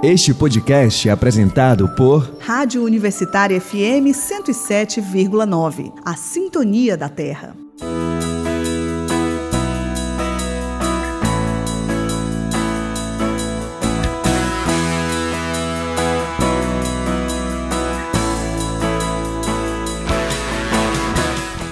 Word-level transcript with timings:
Este 0.00 0.32
podcast 0.32 1.08
é 1.08 1.10
apresentado 1.10 1.88
por 1.96 2.36
Rádio 2.38 2.84
Universitária 2.84 3.60
FM 3.60 4.14
107,9. 4.14 5.92
A 6.04 6.14
Sintonia 6.14 6.96
da 6.96 7.08
Terra. 7.08 7.56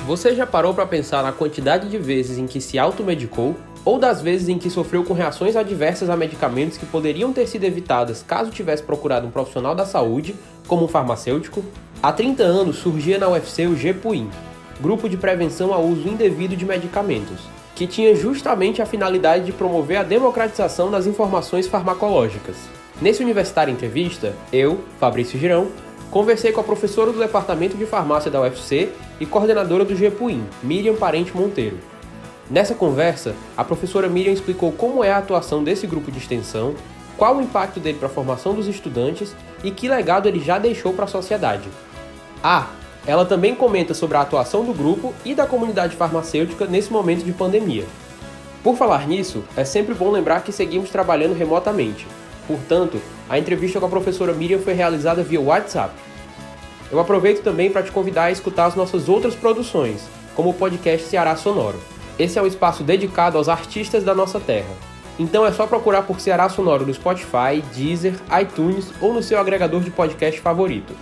Você 0.04 0.34
já 0.34 0.44
parou 0.44 0.74
para 0.74 0.84
pensar 0.84 1.22
na 1.22 1.30
quantidade 1.30 1.88
de 1.88 1.96
vezes 1.96 2.38
em 2.38 2.48
que 2.48 2.60
se 2.60 2.76
automedicou? 2.76 3.54
Ou 3.86 4.00
das 4.00 4.20
vezes 4.20 4.48
em 4.48 4.58
que 4.58 4.68
sofreu 4.68 5.04
com 5.04 5.14
reações 5.14 5.54
adversas 5.54 6.10
a 6.10 6.16
medicamentos 6.16 6.76
que 6.76 6.84
poderiam 6.84 7.32
ter 7.32 7.46
sido 7.46 7.62
evitadas 7.62 8.20
caso 8.20 8.50
tivesse 8.50 8.82
procurado 8.82 9.28
um 9.28 9.30
profissional 9.30 9.76
da 9.76 9.86
saúde, 9.86 10.34
como 10.66 10.84
um 10.84 10.88
farmacêutico? 10.88 11.64
Há 12.02 12.12
30 12.12 12.42
anos 12.42 12.78
surgia 12.78 13.16
na 13.16 13.28
UFC 13.28 13.64
o 13.64 13.76
GPUIN, 13.76 14.28
Grupo 14.80 15.08
de 15.08 15.16
Prevenção 15.16 15.72
ao 15.72 15.84
Uso 15.84 16.08
Indevido 16.08 16.56
de 16.56 16.64
Medicamentos, 16.66 17.38
que 17.76 17.86
tinha 17.86 18.12
justamente 18.16 18.82
a 18.82 18.86
finalidade 18.86 19.44
de 19.44 19.52
promover 19.52 19.98
a 19.98 20.02
democratização 20.02 20.90
das 20.90 21.06
informações 21.06 21.68
farmacológicas. 21.68 22.56
Nesse 23.00 23.22
Universitário 23.22 23.72
Entrevista, 23.72 24.34
eu, 24.52 24.80
Fabrício 24.98 25.38
Girão, 25.38 25.68
conversei 26.10 26.50
com 26.50 26.60
a 26.60 26.64
professora 26.64 27.12
do 27.12 27.20
Departamento 27.20 27.76
de 27.76 27.86
Farmácia 27.86 28.32
da 28.32 28.40
UFC 28.40 28.90
e 29.20 29.26
coordenadora 29.26 29.84
do 29.84 29.94
GPUIN, 29.94 30.44
Miriam 30.60 30.96
Parente 30.96 31.36
Monteiro. 31.36 31.78
Nessa 32.48 32.74
conversa, 32.74 33.34
a 33.56 33.64
professora 33.64 34.08
Miriam 34.08 34.32
explicou 34.32 34.70
como 34.70 35.02
é 35.02 35.10
a 35.10 35.18
atuação 35.18 35.64
desse 35.64 35.86
grupo 35.86 36.12
de 36.12 36.18
extensão, 36.18 36.74
qual 37.16 37.36
o 37.36 37.42
impacto 37.42 37.80
dele 37.80 37.98
para 37.98 38.06
a 38.06 38.10
formação 38.10 38.54
dos 38.54 38.68
estudantes 38.68 39.34
e 39.64 39.70
que 39.70 39.88
legado 39.88 40.28
ele 40.28 40.38
já 40.38 40.58
deixou 40.58 40.92
para 40.92 41.06
a 41.06 41.08
sociedade. 41.08 41.68
Ah, 42.42 42.68
ela 43.04 43.24
também 43.24 43.54
comenta 43.54 43.94
sobre 43.94 44.16
a 44.16 44.20
atuação 44.20 44.64
do 44.64 44.72
grupo 44.72 45.12
e 45.24 45.34
da 45.34 45.46
comunidade 45.46 45.96
farmacêutica 45.96 46.66
nesse 46.66 46.92
momento 46.92 47.24
de 47.24 47.32
pandemia. 47.32 47.84
Por 48.62 48.76
falar 48.76 49.08
nisso, 49.08 49.42
é 49.56 49.64
sempre 49.64 49.94
bom 49.94 50.10
lembrar 50.10 50.42
que 50.42 50.52
seguimos 50.52 50.90
trabalhando 50.90 51.34
remotamente. 51.34 52.06
Portanto, 52.46 53.00
a 53.28 53.38
entrevista 53.38 53.80
com 53.80 53.86
a 53.86 53.90
professora 53.90 54.32
Miriam 54.32 54.60
foi 54.60 54.72
realizada 54.72 55.22
via 55.22 55.40
WhatsApp. 55.40 55.94
Eu 56.92 57.00
aproveito 57.00 57.42
também 57.42 57.70
para 57.70 57.82
te 57.82 57.90
convidar 57.90 58.24
a 58.24 58.30
escutar 58.30 58.66
as 58.66 58.76
nossas 58.76 59.08
outras 59.08 59.34
produções, 59.34 60.02
como 60.36 60.50
o 60.50 60.54
podcast 60.54 61.08
Ceará 61.08 61.34
Sonoro. 61.34 61.95
Esse 62.18 62.38
é 62.38 62.42
um 62.42 62.46
espaço 62.46 62.82
dedicado 62.82 63.36
aos 63.36 63.48
artistas 63.48 64.02
da 64.02 64.14
nossa 64.14 64.40
terra. 64.40 64.74
Então 65.18 65.46
é 65.46 65.52
só 65.52 65.66
procurar 65.66 66.02
por 66.02 66.20
Ceará 66.20 66.48
Sonoro 66.48 66.86
no 66.86 66.94
Spotify, 66.94 67.62
Deezer, 67.74 68.14
iTunes 68.40 68.90
ou 69.00 69.12
no 69.12 69.22
seu 69.22 69.38
agregador 69.38 69.82
de 69.82 69.90
podcast 69.90 70.40
favorito. 70.40 70.94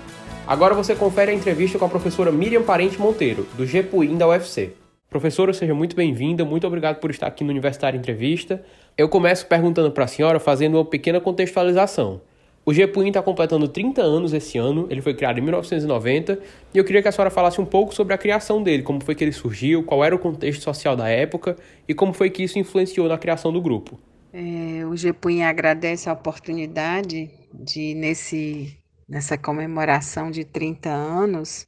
Agora 0.47 0.75
você 0.75 0.95
confere 0.95 1.31
a 1.31 1.35
entrevista 1.35 1.79
com 1.79 1.85
a 1.85 1.89
professora 1.89 2.31
Miriam 2.31 2.63
Parente 2.63 3.01
Monteiro, 3.01 3.47
do 3.57 3.65
GPUIN 3.65 4.17
da 4.17 4.29
UFC. 4.29 4.73
Professora, 5.09 5.53
seja 5.53 5.73
muito 5.73 5.95
bem-vinda, 5.95 6.45
muito 6.45 6.67
obrigado 6.67 6.99
por 6.99 7.11
estar 7.11 7.29
aqui 7.29 7.45
no 7.45 7.51
Universitário 7.51 7.97
Entrevista. 7.97 8.63
Eu 8.99 9.09
começo 9.09 9.47
perguntando 9.47 9.91
para 9.93 10.05
a 10.05 10.09
senhora, 10.09 10.41
fazendo 10.41 10.75
uma 10.75 10.85
pequena 10.85 11.21
contextualização. 11.21 12.21
O 12.67 12.73
GPUIN 12.73 13.09
está 13.09 13.23
completando 13.23 13.69
30 13.69 14.01
anos 14.01 14.33
esse 14.33 14.57
ano, 14.57 14.87
ele 14.91 15.03
foi 15.03 15.13
criado 15.13 15.39
em 15.39 15.43
1990, 15.43 16.39
e 16.73 16.79
eu 16.79 16.85
queria 16.85 17.03
que 17.03 17.09
a 17.09 17.13
senhora 17.13 17.31
falasse 17.31 17.61
um 17.61 17.67
pouco 17.67 17.95
sobre 17.95 18.15
a 18.15 18.19
criação 18.19 18.63
dele, 18.63 18.83
como 18.83 19.05
foi 19.05 19.15
que 19.15 19.23
ele 19.23 19.33
surgiu, 19.33 19.83
qual 19.83 20.03
era 20.03 20.15
o 20.15 20.19
contexto 20.19 20.63
social 20.63 20.97
da 20.97 21.07
época 21.09 21.57
e 21.87 21.93
como 21.93 22.15
foi 22.15 22.31
que 22.31 22.43
isso 22.43 22.59
influenciou 22.59 23.07
na 23.07 23.19
criação 23.19 23.53
do 23.53 23.61
grupo. 23.61 24.01
É, 24.33 24.85
o 24.87 24.95
GPUIN 24.95 25.43
agradece 25.43 26.09
a 26.09 26.13
oportunidade 26.15 27.31
de, 27.53 27.95
nesse, 27.95 28.77
nessa 29.07 29.37
comemoração 29.37 30.31
de 30.31 30.45
30 30.45 30.89
anos, 30.89 31.67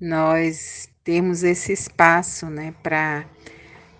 nós 0.00 0.88
termos 1.02 1.42
esse 1.42 1.72
espaço 1.72 2.46
né, 2.46 2.72
para 2.82 3.26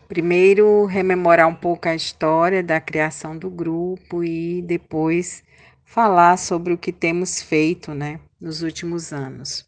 primeiro 0.08 0.86
rememorar 0.86 1.48
um 1.48 1.54
pouco 1.54 1.88
a 1.88 1.94
história 1.94 2.62
da 2.62 2.80
criação 2.80 3.36
do 3.36 3.50
grupo 3.50 4.22
e 4.24 4.62
depois 4.62 5.43
falar 5.94 6.36
sobre 6.36 6.72
o 6.72 6.78
que 6.78 6.90
temos 6.90 7.40
feito 7.40 7.94
né, 7.94 8.18
nos 8.40 8.62
últimos 8.62 9.12
anos. 9.12 9.64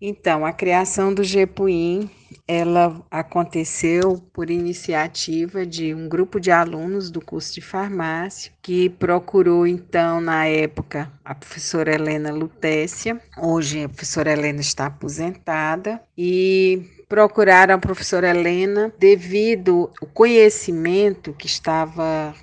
Então, 0.00 0.46
a 0.46 0.52
criação 0.52 1.12
do 1.12 1.24
GEPUIN, 1.24 2.08
ela 2.46 3.04
aconteceu 3.10 4.16
por 4.32 4.48
iniciativa 4.48 5.66
de 5.66 5.92
um 5.92 6.08
grupo 6.08 6.38
de 6.38 6.52
alunos 6.52 7.10
do 7.10 7.20
curso 7.20 7.52
de 7.52 7.60
farmácia, 7.60 8.52
que 8.62 8.88
procurou, 8.88 9.66
então, 9.66 10.20
na 10.20 10.46
época, 10.46 11.12
a 11.24 11.34
professora 11.34 11.92
Helena 11.92 12.32
Lutécia, 12.32 13.20
hoje 13.36 13.82
a 13.82 13.88
professora 13.88 14.32
Helena 14.32 14.60
está 14.60 14.86
aposentada, 14.86 16.00
e 16.16 16.86
procuraram 17.08 17.74
a 17.74 17.78
professora 17.78 18.30
Helena 18.30 18.94
devido 18.98 19.90
ao 20.00 20.06
conhecimento 20.06 21.34
que 21.34 21.46
estava 21.46 22.34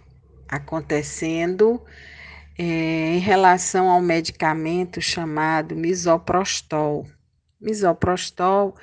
acontecendo 0.49 1.81
é, 2.57 3.15
em 3.15 3.19
relação 3.19 3.89
ao 3.89 4.01
medicamento 4.01 4.99
chamado 4.99 5.75
misoprostol. 5.75 7.05
Misoprostol, 7.61 8.75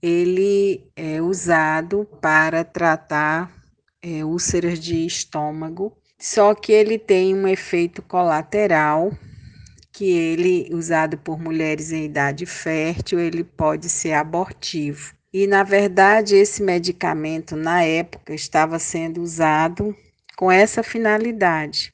ele 0.00 0.88
é 0.94 1.20
usado 1.20 2.06
para 2.20 2.64
tratar 2.64 3.52
é, 4.00 4.24
úlceras 4.24 4.78
de 4.78 5.04
estômago, 5.04 5.96
só 6.18 6.54
que 6.54 6.72
ele 6.72 6.98
tem 6.98 7.34
um 7.34 7.46
efeito 7.46 8.02
colateral 8.02 9.12
que 9.92 10.10
ele, 10.10 10.68
usado 10.72 11.18
por 11.18 11.40
mulheres 11.40 11.90
em 11.90 12.04
idade 12.04 12.46
fértil, 12.46 13.18
ele 13.18 13.42
pode 13.42 13.88
ser 13.88 14.12
abortivo. 14.12 15.12
E, 15.32 15.46
na 15.46 15.64
verdade, 15.64 16.36
esse 16.36 16.62
medicamento, 16.62 17.56
na 17.56 17.82
época, 17.82 18.32
estava 18.32 18.78
sendo 18.78 19.20
usado 19.20 19.94
com 20.36 20.50
essa 20.50 20.84
finalidade. 20.84 21.92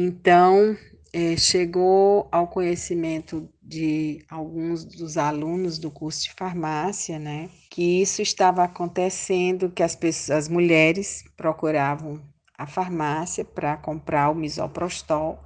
Então, 0.00 0.76
é, 1.12 1.36
chegou 1.36 2.28
ao 2.30 2.46
conhecimento 2.46 3.52
de 3.60 4.24
alguns 4.30 4.84
dos 4.84 5.16
alunos 5.16 5.76
do 5.76 5.90
curso 5.90 6.22
de 6.22 6.34
farmácia, 6.38 7.18
né, 7.18 7.50
que 7.68 8.00
isso 8.00 8.22
estava 8.22 8.62
acontecendo, 8.62 9.68
que 9.68 9.82
as, 9.82 9.96
pessoas, 9.96 10.30
as 10.30 10.48
mulheres 10.48 11.24
procuravam 11.36 12.22
a 12.56 12.64
farmácia 12.64 13.44
para 13.44 13.76
comprar 13.76 14.30
o 14.30 14.36
misoprostol 14.36 15.42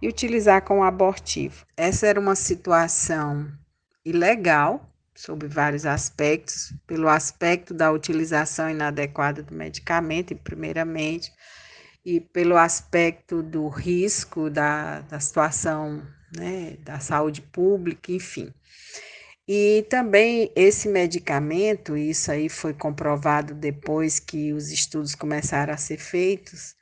e 0.00 0.06
utilizar 0.06 0.62
como 0.62 0.84
abortivo. 0.84 1.66
Essa 1.76 2.06
era 2.06 2.20
uma 2.20 2.36
situação 2.36 3.50
ilegal, 4.04 4.88
sob 5.16 5.48
vários 5.48 5.84
aspectos, 5.84 6.72
pelo 6.86 7.08
aspecto 7.08 7.74
da 7.74 7.90
utilização 7.90 8.70
inadequada 8.70 9.42
do 9.42 9.52
medicamento, 9.52 10.36
primeiramente, 10.36 11.32
e 12.04 12.20
pelo 12.20 12.56
aspecto 12.56 13.42
do 13.42 13.68
risco 13.68 14.48
da, 14.48 15.00
da 15.02 15.20
situação 15.20 16.02
né, 16.36 16.76
da 16.84 17.00
saúde 17.00 17.42
pública, 17.42 18.12
enfim. 18.12 18.52
E 19.46 19.84
também 19.90 20.52
esse 20.54 20.88
medicamento, 20.88 21.96
isso 21.96 22.30
aí 22.30 22.48
foi 22.48 22.72
comprovado 22.72 23.54
depois 23.54 24.20
que 24.20 24.52
os 24.52 24.70
estudos 24.70 25.14
começaram 25.14 25.74
a 25.74 25.76
ser 25.76 25.98
feitos, 25.98 26.76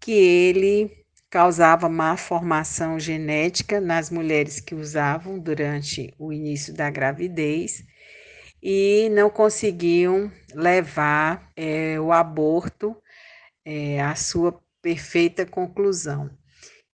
que 0.00 0.12
ele 0.12 1.04
causava 1.28 1.88
má 1.88 2.16
formação 2.16 3.00
genética 3.00 3.80
nas 3.80 4.10
mulheres 4.10 4.60
que 4.60 4.76
usavam 4.76 5.36
durante 5.40 6.14
o 6.16 6.32
início 6.32 6.72
da 6.72 6.88
gravidez 6.88 7.84
e 8.62 9.08
não 9.10 9.28
conseguiam 9.28 10.30
levar 10.54 11.50
é, 11.56 11.98
o 11.98 12.12
aborto 12.12 12.96
é, 13.64 14.00
a 14.00 14.14
sua 14.14 14.60
perfeita 14.82 15.46
conclusão. 15.46 16.30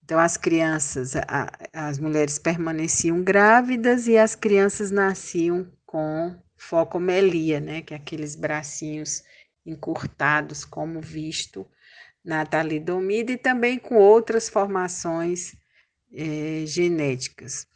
Então, 0.04 0.20
as 0.20 0.38
crianças, 0.38 1.16
a, 1.16 1.52
as 1.74 2.00
mulheres 2.00 2.40
permaneciam 2.40 3.22
grávidas 3.24 4.08
e 4.08 4.18
as 4.18 4.36
crianças 4.36 4.92
nasciam 4.92 5.72
com 5.86 6.36
focomelia, 6.56 7.60
né, 7.60 7.82
que 7.82 7.94
é 7.94 7.98
aqueles 7.98 8.36
bracinhos 8.36 9.24
encurtados, 9.66 10.64
como 10.66 11.02
visto 11.02 11.68
na 12.24 12.46
talidomida, 12.46 13.34
e 13.34 13.38
também 13.38 13.78
com 13.78 13.96
outras 13.96 14.50
formações 14.50 15.56
é, 16.14 16.64
genéticas. 16.66 17.68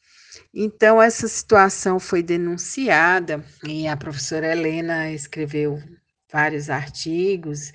Então, 0.54 1.02
essa 1.02 1.28
situação 1.28 2.00
foi 2.00 2.24
denunciada 2.24 3.44
e 3.64 3.88
a 3.88 3.98
professora 3.98 4.52
Helena 4.52 5.12
escreveu 5.12 5.82
vários 6.32 6.70
artigos 6.70 7.74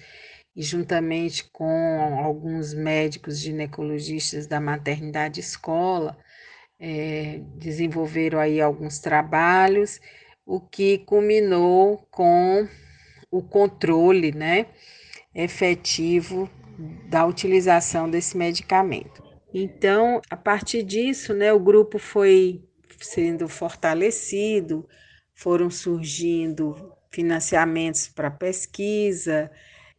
e 0.56 0.62
juntamente 0.62 1.44
com 1.52 2.18
alguns 2.24 2.72
médicos 2.72 3.38
ginecologistas 3.38 4.46
da 4.46 4.58
maternidade 4.58 5.38
escola, 5.38 6.16
é, 6.80 7.40
desenvolveram 7.56 8.38
aí 8.38 8.60
alguns 8.60 8.98
trabalhos, 8.98 10.00
o 10.46 10.58
que 10.58 10.98
culminou 10.98 11.98
com 12.10 12.66
o 13.30 13.42
controle, 13.42 14.32
né, 14.32 14.66
efetivo 15.34 16.48
da 17.08 17.26
utilização 17.26 18.08
desse 18.08 18.36
medicamento. 18.36 19.22
Então, 19.52 20.20
a 20.30 20.36
partir 20.36 20.82
disso, 20.82 21.34
né, 21.34 21.52
o 21.52 21.60
grupo 21.60 21.98
foi 21.98 22.62
sendo 23.00 23.48
fortalecido, 23.48 24.88
foram 25.34 25.70
surgindo 25.70 26.92
financiamentos 27.10 28.08
para 28.08 28.30
pesquisa, 28.30 29.50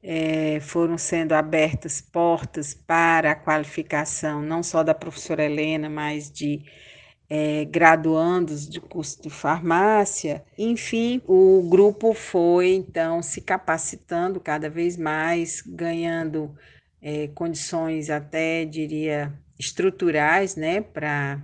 é, 0.09 0.61
foram 0.61 0.97
sendo 0.97 1.33
abertas 1.33 1.99
portas 1.99 2.73
para 2.73 3.31
a 3.31 3.35
qualificação 3.35 4.41
não 4.41 4.63
só 4.63 4.81
da 4.81 4.93
professora 4.93 5.43
Helena, 5.43 5.89
mas 5.89 6.31
de 6.31 6.63
é, 7.29 7.65
graduandos 7.65 8.69
de 8.69 8.79
curso 8.79 9.21
de 9.21 9.29
farmácia. 9.29 10.45
Enfim, 10.57 11.21
o 11.27 11.67
grupo 11.69 12.13
foi 12.13 12.69
então 12.75 13.21
se 13.21 13.41
capacitando 13.41 14.39
cada 14.39 14.69
vez 14.69 14.95
mais, 14.95 15.61
ganhando 15.61 16.55
é, 17.01 17.27
condições 17.27 18.09
até, 18.09 18.63
diria, 18.63 19.37
estruturais, 19.59 20.55
né, 20.55 20.79
para 20.79 21.43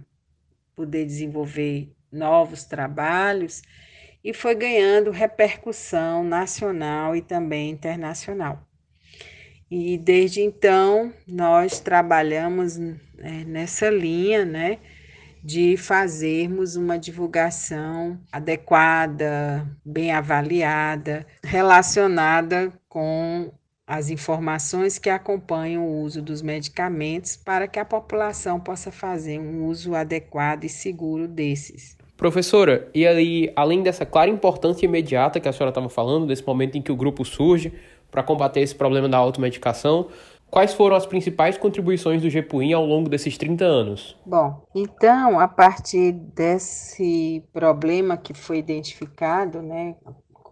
poder 0.74 1.06
desenvolver 1.06 1.92
novos 2.10 2.64
trabalhos 2.64 3.62
e 4.24 4.34
foi 4.34 4.56
ganhando 4.56 5.12
repercussão 5.12 6.24
nacional 6.24 7.16
e 7.16 7.22
também 7.22 7.70
internacional. 7.70 8.66
E 9.70 9.98
desde 9.98 10.42
então 10.42 11.12
nós 11.28 11.80
trabalhamos 11.80 12.78
é, 12.78 13.44
nessa 13.46 13.90
linha, 13.90 14.46
né, 14.46 14.78
de 15.44 15.76
fazermos 15.76 16.76
uma 16.76 16.98
divulgação 16.98 18.20
adequada, 18.32 19.68
bem 19.84 20.12
avaliada, 20.12 21.26
relacionada 21.44 22.72
com 22.88 23.52
as 23.86 24.10
informações 24.10 24.98
que 24.98 25.10
acompanham 25.10 25.86
o 25.86 26.02
uso 26.02 26.22
dos 26.22 26.42
medicamentos 26.42 27.36
para 27.36 27.68
que 27.68 27.80
a 27.80 27.86
população 27.86 28.60
possa 28.60 28.92
fazer 28.92 29.40
um 29.40 29.66
uso 29.66 29.94
adequado 29.94 30.64
e 30.64 30.70
seguro 30.70 31.28
desses. 31.28 31.98
Professora, 32.24 32.88
e 32.96 33.06
aí, 33.06 33.52
além 33.54 33.84
dessa 33.84 34.06
clara 34.06 34.30
importância 34.30 34.86
imediata 34.86 35.42
que 35.42 35.50
a 35.50 35.52
senhora 35.52 35.72
estava 35.72 35.90
falando, 35.90 36.26
desse 36.26 36.48
momento 36.48 36.78
em 36.78 36.82
que 36.82 36.90
o 36.90 36.96
grupo 36.96 37.26
surge 37.26 37.74
para 38.10 38.24
combater 38.24 38.62
esse 38.62 38.74
problema 38.74 39.10
da 39.10 39.18
automedicação, 39.18 40.08
Quais 40.54 40.72
foram 40.72 40.96
as 40.96 41.08
principais 41.08 41.58
contribuições 41.58 42.22
do 42.22 42.30
GEPUIN 42.30 42.74
ao 42.74 42.86
longo 42.86 43.10
desses 43.10 43.36
30 43.40 43.66
anos? 43.66 44.16
Bom, 44.24 44.64
então, 44.76 45.40
a 45.40 45.48
partir 45.48 46.12
desse 46.12 47.44
problema 47.52 48.18
que 48.18 48.36
foi 48.36 48.60
identificado, 48.60 49.64
né, 49.64 49.96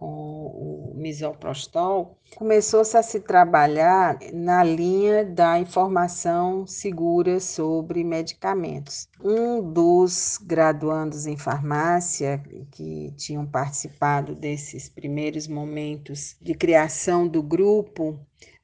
com 0.02 0.46
o 0.46 0.94
misoprostol, 0.96 2.18
começou-se 2.34 2.96
a 2.96 3.02
se 3.04 3.20
trabalhar 3.20 4.18
na 4.32 4.64
linha 4.64 5.24
da 5.24 5.60
informação 5.60 6.66
segura 6.66 7.38
sobre 7.38 8.02
medicamentos. 8.02 9.08
Um 9.22 9.62
dos 9.62 10.40
graduandos 10.42 11.26
em 11.26 11.36
farmácia 11.36 12.42
que 12.72 13.12
tinham 13.16 13.46
participado 13.46 14.34
desses 14.34 14.88
primeiros 14.88 15.46
momentos 15.46 16.34
de 16.42 16.52
criação 16.52 17.28
do 17.28 17.40
grupo 17.40 18.18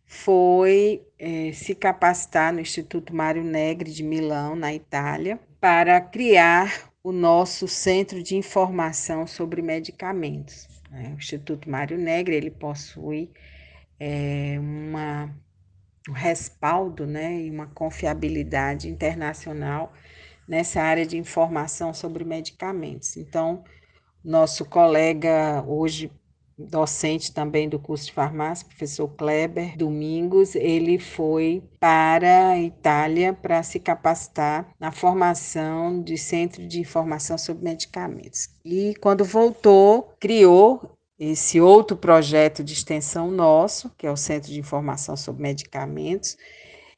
foi 0.04 1.06
é, 1.20 1.52
se 1.52 1.72
capacitar 1.72 2.52
no 2.52 2.58
Instituto 2.58 3.14
Mário 3.14 3.44
Negri 3.44 3.92
de 3.92 4.02
Milão, 4.02 4.56
na 4.56 4.74
Itália, 4.74 5.38
para 5.60 6.00
criar 6.00 6.90
o 7.04 7.12
nosso 7.12 7.68
centro 7.68 8.22
de 8.22 8.34
informação 8.34 9.24
sobre 9.24 9.62
medicamentos. 9.62 10.77
Né? 10.90 11.12
O 11.14 11.18
Instituto 11.18 11.70
Mário 11.70 11.98
Negri 11.98 12.34
ele 12.34 12.50
possui 12.50 13.30
é, 13.98 14.56
uma, 14.58 15.34
um 16.08 16.12
respaldo 16.12 17.06
né, 17.06 17.40
e 17.42 17.50
uma 17.50 17.66
confiabilidade 17.66 18.88
internacional 18.88 19.92
nessa 20.46 20.80
área 20.80 21.06
de 21.06 21.16
informação 21.18 21.92
sobre 21.92 22.24
medicamentos. 22.24 23.16
Então, 23.16 23.64
nosso 24.24 24.64
colega 24.64 25.62
hoje 25.66 26.10
docente 26.58 27.32
também 27.32 27.68
do 27.68 27.78
curso 27.78 28.06
de 28.06 28.12
farmácia, 28.12 28.66
professor 28.66 29.08
Kleber 29.08 29.76
Domingos, 29.76 30.54
ele 30.56 30.98
foi 30.98 31.62
para 31.78 32.50
a 32.50 32.58
Itália 32.58 33.32
para 33.32 33.62
se 33.62 33.78
capacitar 33.78 34.68
na 34.80 34.90
formação 34.90 36.02
de 36.02 36.18
centro 36.18 36.66
de 36.66 36.80
informação 36.80 37.38
sobre 37.38 37.64
medicamentos. 37.64 38.48
E 38.64 38.94
quando 39.00 39.24
voltou, 39.24 40.14
criou 40.18 40.98
esse 41.18 41.60
outro 41.60 41.96
projeto 41.96 42.62
de 42.62 42.72
extensão 42.72 43.30
nosso, 43.30 43.90
que 43.96 44.06
é 44.06 44.10
o 44.10 44.16
Centro 44.16 44.50
de 44.50 44.60
Informação 44.60 45.16
sobre 45.16 45.42
Medicamentos, 45.42 46.36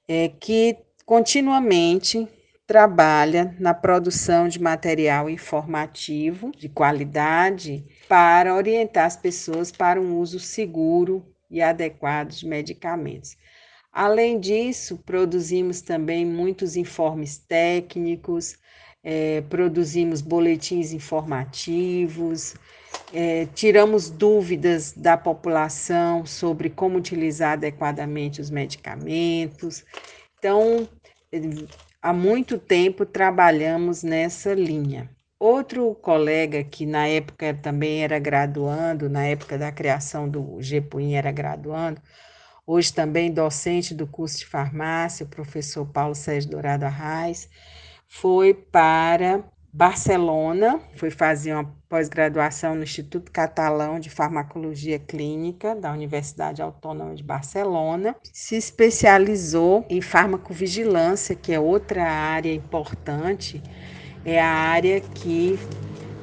é, 0.06 0.28
que 0.28 0.76
continuamente 1.06 2.28
trabalha 2.66 3.56
na 3.58 3.74
produção 3.74 4.46
de 4.46 4.60
material 4.60 5.28
informativo 5.28 6.52
de 6.56 6.68
qualidade 6.68 7.84
para 8.10 8.56
orientar 8.56 9.06
as 9.06 9.16
pessoas 9.16 9.70
para 9.70 10.00
um 10.00 10.18
uso 10.18 10.40
seguro 10.40 11.24
e 11.48 11.62
adequado 11.62 12.30
de 12.30 12.44
medicamentos. 12.44 13.36
Além 13.92 14.40
disso, 14.40 14.98
produzimos 14.98 15.80
também 15.80 16.26
muitos 16.26 16.74
informes 16.74 17.38
técnicos, 17.38 18.58
é, 19.04 19.42
produzimos 19.42 20.22
boletins 20.22 20.90
informativos, 20.90 22.56
é, 23.14 23.46
tiramos 23.54 24.10
dúvidas 24.10 24.90
da 24.90 25.16
população 25.16 26.26
sobre 26.26 26.68
como 26.68 26.98
utilizar 26.98 27.52
adequadamente 27.52 28.40
os 28.40 28.50
medicamentos. 28.50 29.84
Então, 30.36 30.88
há 32.02 32.12
muito 32.12 32.58
tempo 32.58 33.06
trabalhamos 33.06 34.02
nessa 34.02 34.52
linha. 34.52 35.08
Outro 35.40 35.94
colega 35.94 36.62
que 36.62 36.84
na 36.84 37.08
época 37.08 37.54
também 37.54 38.04
era 38.04 38.18
graduando, 38.18 39.08
na 39.08 39.24
época 39.24 39.56
da 39.56 39.72
criação 39.72 40.28
do 40.28 40.60
GEPUIN 40.60 41.14
era 41.14 41.32
graduando, 41.32 41.98
hoje 42.66 42.92
também 42.92 43.32
docente 43.32 43.94
do 43.94 44.06
curso 44.06 44.40
de 44.40 44.46
farmácia, 44.46 45.24
o 45.24 45.28
professor 45.30 45.86
Paulo 45.86 46.14
Sérgio 46.14 46.50
Dourado 46.50 46.84
Arraes, 46.84 47.48
foi 48.06 48.52
para 48.52 49.42
Barcelona, 49.72 50.78
foi 50.94 51.10
fazer 51.10 51.54
uma 51.54 51.74
pós-graduação 51.88 52.74
no 52.74 52.82
Instituto 52.82 53.32
Catalão 53.32 53.98
de 53.98 54.10
Farmacologia 54.10 54.98
Clínica 54.98 55.74
da 55.74 55.90
Universidade 55.90 56.60
Autônoma 56.60 57.14
de 57.14 57.22
Barcelona. 57.22 58.14
Se 58.30 58.56
especializou 58.56 59.86
em 59.88 60.02
farmacovigilância, 60.02 61.34
que 61.34 61.50
é 61.50 61.58
outra 61.58 62.04
área 62.04 62.52
importante, 62.52 63.62
é 64.24 64.40
a 64.40 64.48
área 64.48 65.00
que 65.00 65.58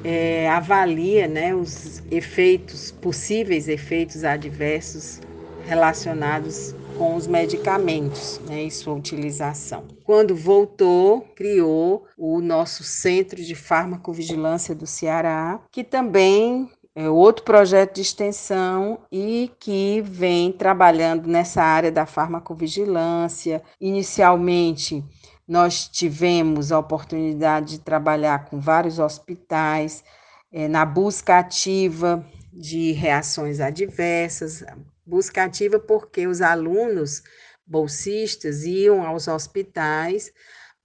é, 0.04 0.50
avalia 0.50 1.28
né, 1.28 1.54
os 1.54 2.02
efeitos, 2.12 2.92
possíveis 2.92 3.68
efeitos 3.68 4.24
adversos 4.24 5.20
relacionados 5.66 6.74
com 6.98 7.16
os 7.16 7.28
medicamentos 7.28 8.42
né, 8.48 8.64
e 8.64 8.72
sua 8.72 8.94
utilização. 8.94 9.86
Quando 10.04 10.36
voltou, 10.36 11.22
criou 11.36 12.06
o 12.18 12.42
nosso 12.42 12.84
Centro 12.84 13.44
de 13.44 13.54
Farmacovigilância 13.54 14.74
do 14.74 14.88
Ceará, 14.88 15.60
que 15.72 15.84
também 15.84 16.70
é 16.96 17.08
outro 17.08 17.46
projeto 17.46 17.94
de 17.94 18.02
extensão 18.02 18.98
e 19.12 19.52
que 19.60 20.02
vem 20.02 20.52
trabalhando 20.52 21.28
nessa 21.28 21.62
área 21.62 21.92
da 21.92 22.08
farmacovigilância. 22.08 23.62
Inicialmente, 23.80 25.06
nós 25.48 25.88
tivemos 25.88 26.72
a 26.72 26.80
oportunidade 26.80 27.78
de 27.78 27.80
trabalhar 27.80 28.46
com 28.46 28.60
vários 28.60 29.00
hospitais 29.00 30.04
é, 30.52 30.68
na 30.68 30.86
busca 30.86 31.40
ativa 31.40 32.26
de 32.52 32.92
reações 32.92 33.60
adversas, 33.60 34.64
busca 35.06 35.44
ativa 35.44 35.80
porque 35.80 36.28
os 36.28 36.42
alunos 36.42 37.24
bolsistas 37.66 38.64
iam 38.64 39.06
aos 39.06 39.28
hospitais 39.28 40.32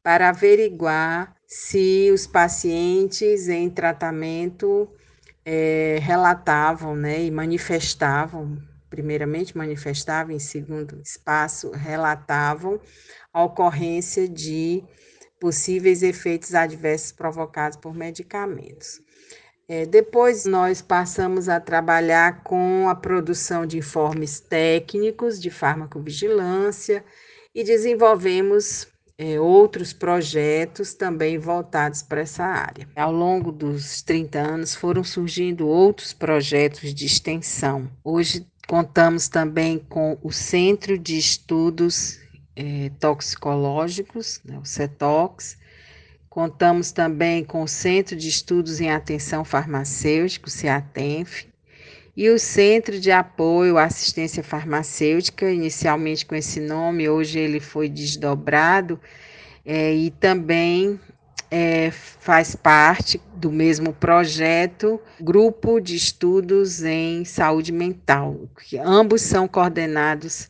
para 0.03 0.29
averiguar 0.29 1.35
se 1.47 2.11
os 2.13 2.27
pacientes 2.27 3.49
em 3.49 3.71
tratamento 3.71 4.89
é, 5.45 5.99
relatavam 6.01 6.97
né, 6.97 7.23
e 7.23 7.31
manifestavam, 7.31 8.59
primeiramente 8.91 9.57
manifestavam, 9.57 10.35
em 10.35 10.39
segundo 10.39 11.01
espaço, 11.01 11.71
relatavam 11.71 12.81
a 13.33 13.43
ocorrência 13.45 14.29
de 14.29 14.85
possíveis 15.41 16.03
efeitos 16.03 16.55
adversos 16.55 17.13
provocados 17.13 17.77
por 17.77 17.95
medicamentos. 17.95 19.01
É, 19.69 19.87
depois 19.87 20.45
nós 20.45 20.83
passamos 20.83 21.49
a 21.49 21.59
trabalhar 21.59 22.43
com 22.43 22.89
a 22.89 22.95
produção 22.95 23.67
de 23.67 23.79
informes 23.79 24.39
técnicos 24.39 25.41
de 25.41 25.51
farmacovigilância 25.51 27.05
e 27.55 27.65
desenvolvemos 27.65 28.87
é, 29.19 29.41
outros 29.41 29.93
projetos 29.93 30.95
também 30.95 31.39
voltados 31.39 32.03
para 32.03 32.21
essa 32.21 32.45
área. 32.45 32.89
Ao 32.95 33.13
longo 33.13 33.51
dos 33.51 34.03
30 34.03 34.39
anos 34.39 34.75
foram 34.75 35.03
surgindo 35.03 35.67
outros 35.67 36.13
projetos 36.13 36.93
de 36.95 37.07
extensão. 37.07 37.91
Hoje 38.05 38.47
contamos 38.69 39.29
também 39.29 39.79
com 39.79 40.19
o 40.23 40.33
Centro 40.33 40.99
de 40.99 41.19
Estudos 41.19 42.22
é, 42.57 42.91
toxicológicos, 42.99 44.41
né, 44.45 44.59
o 44.59 44.65
CETOX. 44.65 45.57
Contamos 46.29 46.93
também 46.93 47.45
com 47.45 47.63
o 47.63 47.69
Centro 47.69 48.17
de 48.17 48.29
Estudos 48.29 48.81
em 48.81 48.91
Atenção 48.91 49.45
Farmacêutica, 49.45 50.49
o 50.49 50.51
CEATENF, 50.51 51.47
e 52.17 52.29
o 52.29 52.39
Centro 52.39 53.01
de 53.01 53.11
Apoio 53.11 53.79
à 53.79 53.85
Assistência 53.85 54.43
Farmacêutica, 54.43 55.51
inicialmente 55.51 56.27
com 56.27 56.35
esse 56.35 56.61
nome, 56.61 57.09
hoje 57.09 57.39
ele 57.39 57.61
foi 57.61 57.89
desdobrado, 57.89 59.01
é, 59.65 59.95
e 59.95 60.11
também 60.11 61.01
é, 61.51 61.91
faz 61.91 62.57
parte 62.57 63.21
do 63.35 63.53
mesmo 63.53 63.93
projeto 63.93 65.01
Grupo 65.21 65.81
de 65.81 65.97
Estudos 65.97 66.83
em 66.83 67.25
Saúde 67.27 67.73
Mental, 67.73 68.49
que 68.67 68.79
ambos 68.79 69.21
são 69.23 69.47
coordenados 69.47 70.49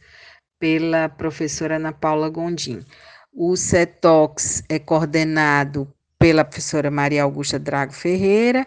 pela 0.62 1.08
professora 1.08 1.74
Ana 1.74 1.92
Paula 1.92 2.28
Gondim. 2.28 2.86
O 3.34 3.56
CETOX 3.56 4.62
é 4.68 4.78
coordenado 4.78 5.92
pela 6.16 6.44
professora 6.44 6.88
Maria 6.88 7.24
Augusta 7.24 7.58
Drago 7.58 7.92
Ferreira 7.92 8.64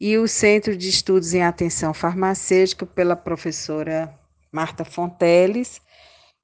e 0.00 0.16
o 0.16 0.26
Centro 0.26 0.74
de 0.74 0.88
Estudos 0.88 1.34
em 1.34 1.42
Atenção 1.42 1.92
Farmacêutica 1.92 2.86
pela 2.86 3.14
professora 3.14 4.18
Marta 4.50 4.86
Fonteles, 4.86 5.82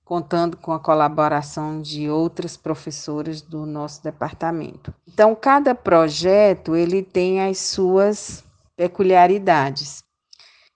contando 0.05 0.59
com 0.59 0.71
a 0.71 0.79
colaboração 0.79 1.81
de 1.81 2.11
outras 2.11 2.59
professoras 2.59 3.41
do 3.41 3.65
nosso 3.65 4.05
departamento. 4.05 4.93
Então, 5.09 5.35
cada 5.35 5.75
projeto 5.75 6.77
ele 6.77 7.03
tem 7.03 7.41
as 7.41 7.57
suas 7.57 8.45
peculiaridades. 8.77 10.05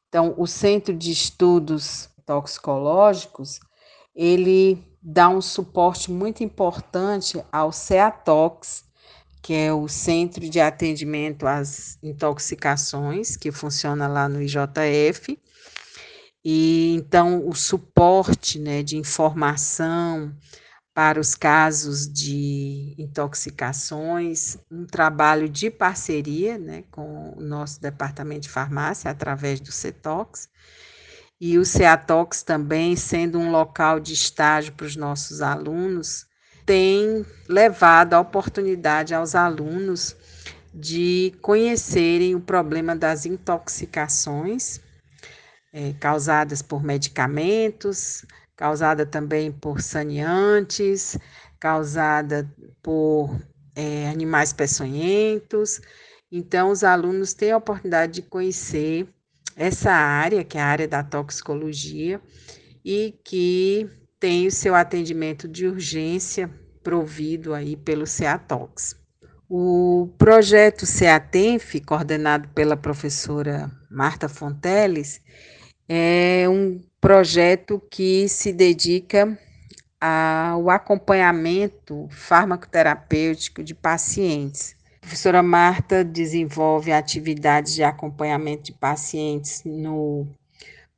Então, 0.09 0.35
o 0.39 0.47
Centro 0.47 0.95
de 0.95 1.13
Estudos 1.13 2.09
Toxicológicos 2.25 3.61
ele 4.15 4.83
dá 5.03 5.29
um 5.29 5.41
suporte 5.41 6.11
muito 6.11 6.43
importante 6.43 7.43
ao 7.53 7.73
CEATOX, 7.73 8.85
que 9.43 9.53
é 9.53 9.73
o 9.73 9.87
Centro 9.89 10.49
de 10.49 10.61
Atendimento 10.61 11.47
às 11.47 11.99
Intoxicações, 12.03 13.37
que 13.37 13.53
funciona 13.53 14.07
lá 14.09 14.29
no 14.29 14.41
IJF. 14.41 15.39
E 16.43 16.95
então 16.95 17.47
o 17.47 17.55
suporte 17.55 18.59
né, 18.59 18.83
de 18.83 18.97
informação 18.97 20.35
para 20.95 21.19
os 21.19 21.35
casos 21.35 22.07
de 22.11 22.95
intoxicações, 22.97 24.57
um 24.71 24.87
trabalho 24.87 25.49
de 25.49 25.69
parceria 25.69 26.57
né, 26.57 26.85
com 26.91 27.35
o 27.37 27.41
nosso 27.41 27.81
departamento 27.81 28.43
de 28.43 28.49
farmácia, 28.49 29.11
através 29.11 29.59
do 29.61 29.73
CETOX, 29.73 30.49
e 31.47 31.59
o 31.59 31.65
CEATOX 31.67 32.43
também, 32.43 32.97
sendo 32.97 33.39
um 33.39 33.51
local 33.51 34.01
de 34.01 34.15
estágio 34.15 34.73
para 34.73 34.87
os 34.87 34.97
nossos 34.97 35.43
alunos, 35.43 36.25
tem 36.65 37.23
levado 37.47 38.15
a 38.15 38.21
oportunidade 38.21 39.13
aos 39.13 39.35
alunos 39.35 40.17
de 40.73 41.35
conhecerem 41.43 42.35
o 42.35 42.41
problema 42.41 42.97
das 42.97 43.27
intoxicações 43.27 44.81
é, 45.71 45.93
causadas 46.01 46.63
por 46.63 46.83
medicamentos, 46.83 48.25
causada 48.57 49.05
também 49.05 49.53
por 49.53 49.83
saneantes, 49.83 51.19
causada 51.61 52.51
por 52.83 53.39
é, 53.77 54.09
animais 54.09 54.51
peçonhentos. 54.55 55.79
Então, 56.33 56.71
os 56.71 56.83
alunos 56.83 57.35
têm 57.35 57.51
a 57.51 57.59
oportunidade 57.59 58.15
de 58.15 58.23
conhecer 58.23 59.07
essa 59.57 59.93
área, 59.93 60.45
que 60.45 60.59
é 60.59 60.61
a 60.61 60.67
área 60.67 60.89
da 60.89 61.03
toxicologia, 61.03 62.21
e 62.85 63.15
que 63.25 63.89
tem 64.21 64.47
o 64.47 64.51
seu 64.51 64.75
atendimento 64.75 65.49
de 65.49 65.67
urgência 65.67 66.51
provido 66.83 67.55
aí 67.55 67.77
pelo 67.77 68.07
CEATOX. 68.07 68.97
O 69.49 70.11
projeto 70.19 70.87
CEATENF, 70.87 71.81
coordenado 71.81 72.49
pela 72.49 72.77
professora 72.77 73.71
Marta 73.91 74.29
Fonteles, 74.29 75.21
é 75.89 76.47
um 76.49 76.81
projeto 77.01 77.81
que 77.91 78.29
se 78.29 78.53
dedica 78.53 79.39
ao 80.01 80.71
acompanhamento 80.71 82.09
farmacoterapêutico 82.11 83.63
de 83.63 83.75
pacientes 83.75 84.77
a 85.05 85.07
professora 85.07 85.43
Marta 85.43 86.03
desenvolve 86.03 86.91
atividades 86.91 87.75
de 87.75 87.85
acompanhamento 87.85 88.63
de 88.63 88.73
pacientes 88.73 89.63
no 89.63 90.27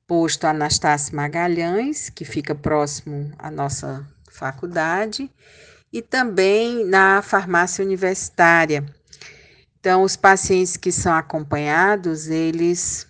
posto 0.07 0.47
Anastácio 0.47 1.17
Magalhães, 1.17 2.09
que 2.09 2.25
fica 2.25 2.55
próximo 2.55 3.33
à 3.37 3.51
nossa 3.51 4.07
faculdade, 4.31 5.29
e 5.93 6.01
também 6.01 6.85
na 6.87 7.21
farmácia 7.21 7.85
universitária. 7.85 8.87
Então, 9.81 10.05
os 10.05 10.15
pacientes 10.15 10.77
que 10.77 10.93
são 10.93 11.13
acompanhados, 11.13 12.29
eles 12.29 13.09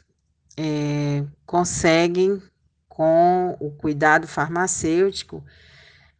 é, 0.56 1.22
conseguem, 1.44 2.42
com 2.88 3.54
o 3.60 3.70
cuidado 3.70 4.26
farmacêutico, 4.26 5.44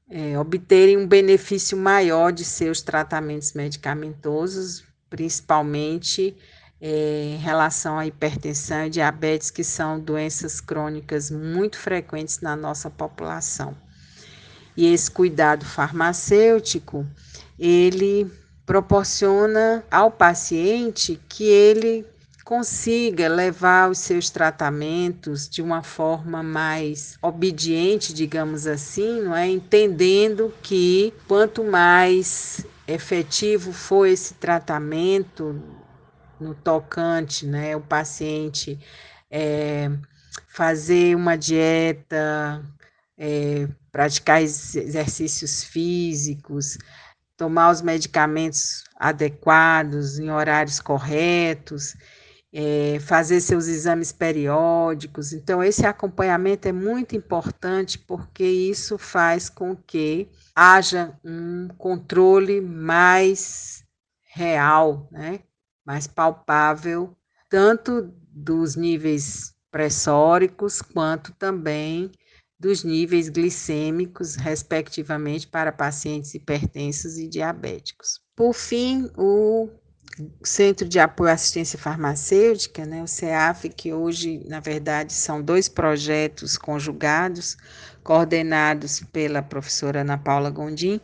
é, 0.09 0.39
obterem 0.39 0.97
um 0.97 1.07
benefício 1.07 1.77
maior 1.77 2.33
de 2.33 2.45
seus 2.45 2.81
tratamentos 2.81 3.53
medicamentosos, 3.53 4.85
principalmente 5.11 6.37
é, 6.81 7.35
em 7.35 7.37
relação 7.37 7.99
à 7.99 8.07
hipertensão 8.07 8.87
e 8.87 8.91
diabetes, 8.91 9.51
que 9.51 9.65
são 9.65 9.99
doenças 9.99 10.61
crônicas 10.61 11.31
muito 11.31 11.79
frequentes 11.79 12.41
na 12.41 12.55
nossa 12.55 12.89
população. 12.89 13.77
E 14.77 14.93
esse 14.93 15.11
cuidado 15.11 15.65
farmacêutico, 15.65 17.07
ele 17.59 18.31
proporciona 18.67 19.83
ao 19.91 20.11
paciente 20.11 21.21
que 21.29 21.45
ele 21.45 22.05
consiga 22.47 23.27
levar 23.29 23.91
os 23.91 23.99
seus 23.99 24.31
tratamentos 24.31 25.49
de 25.49 25.61
uma 25.61 25.83
forma 25.83 26.45
mais 26.45 27.19
obediente, 27.21 28.15
digamos 28.15 28.69
assim, 28.69 29.21
não 29.21 29.35
é? 29.35 29.49
Entendendo 29.49 30.55
que 30.63 31.13
quanto 31.27 31.65
mais 31.65 32.65
efetivo 32.87 33.73
for 33.73 34.07
esse 34.07 34.35
tratamento 34.35 35.61
no 36.39 36.55
tocante, 36.55 37.45
né, 37.45 37.75
o 37.75 37.81
paciente 37.81 38.79
é, 39.29 39.91
fazer 40.47 41.17
uma 41.17 41.37
dieta, 41.37 42.65
é, 43.19 43.67
praticar 43.91 44.41
exercícios 44.41 45.65
físicos, 45.65 46.79
tomar 47.37 47.73
os 47.73 47.83
medicamentos 47.83 48.85
adequados 48.95 50.21
em 50.21 50.31
horários 50.31 50.79
corretos 50.79 51.97
é, 52.59 52.99
fazer 53.01 53.43
seus 53.43 53.67
exames 53.67 54.13
periódicos. 54.13 55.35
Então, 55.35 55.63
esse 55.63 55.85
acompanhamento 55.85 56.67
é 56.67 56.73
muito 56.73 57.15
importante 57.15 57.99
porque 57.99 58.45
isso 58.45 58.97
faz 58.97 59.51
com 59.51 59.77
que 59.77 60.27
haja 60.55 61.15
um 61.23 61.69
controle 61.77 62.63
mais 62.63 63.85
real, 64.33 65.07
né? 65.13 65.41
mais 65.85 66.07
palpável, 66.07 67.15
tanto 67.51 68.11
dos 68.31 68.75
níveis 68.75 69.55
pressóricos 69.71 70.81
quanto 70.81 71.35
também 71.35 72.11
dos 72.59 72.83
níveis 72.83 73.29
glicêmicos, 73.29 74.35
respectivamente, 74.35 75.47
para 75.47 75.71
pacientes 75.71 76.35
hipertensos 76.35 77.19
e 77.19 77.29
diabéticos. 77.29 78.19
Por 78.35 78.55
fim, 78.55 79.11
o 79.15 79.69
Centro 80.43 80.89
de 80.89 80.99
Apoio 80.99 81.31
à 81.31 81.35
Assistência 81.35 81.79
Farmacêutica, 81.79 82.87
né, 82.87 83.03
o 83.03 83.07
CEAF, 83.07 83.69
que 83.69 83.93
hoje, 83.93 84.43
na 84.47 84.61
verdade, 84.61 85.13
são 85.13 85.43
dois 85.43 85.69
projetos 85.69 86.57
conjugados, 86.57 87.57
coordenados 88.03 89.01
pela 89.13 89.43
professora 89.43 90.01
Ana 90.01 90.17
Paula 90.17 90.49
Gondim, 90.49 91.01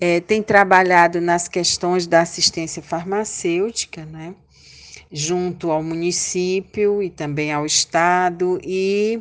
é, 0.00 0.20
tem 0.20 0.42
trabalhado 0.42 1.20
nas 1.20 1.48
questões 1.48 2.06
da 2.06 2.20
assistência 2.20 2.82
farmacêutica, 2.82 4.04
né, 4.04 4.34
junto 5.10 5.70
ao 5.70 5.82
município 5.82 7.02
e 7.02 7.10
também 7.10 7.52
ao 7.52 7.66
Estado, 7.66 8.60
e 8.62 9.20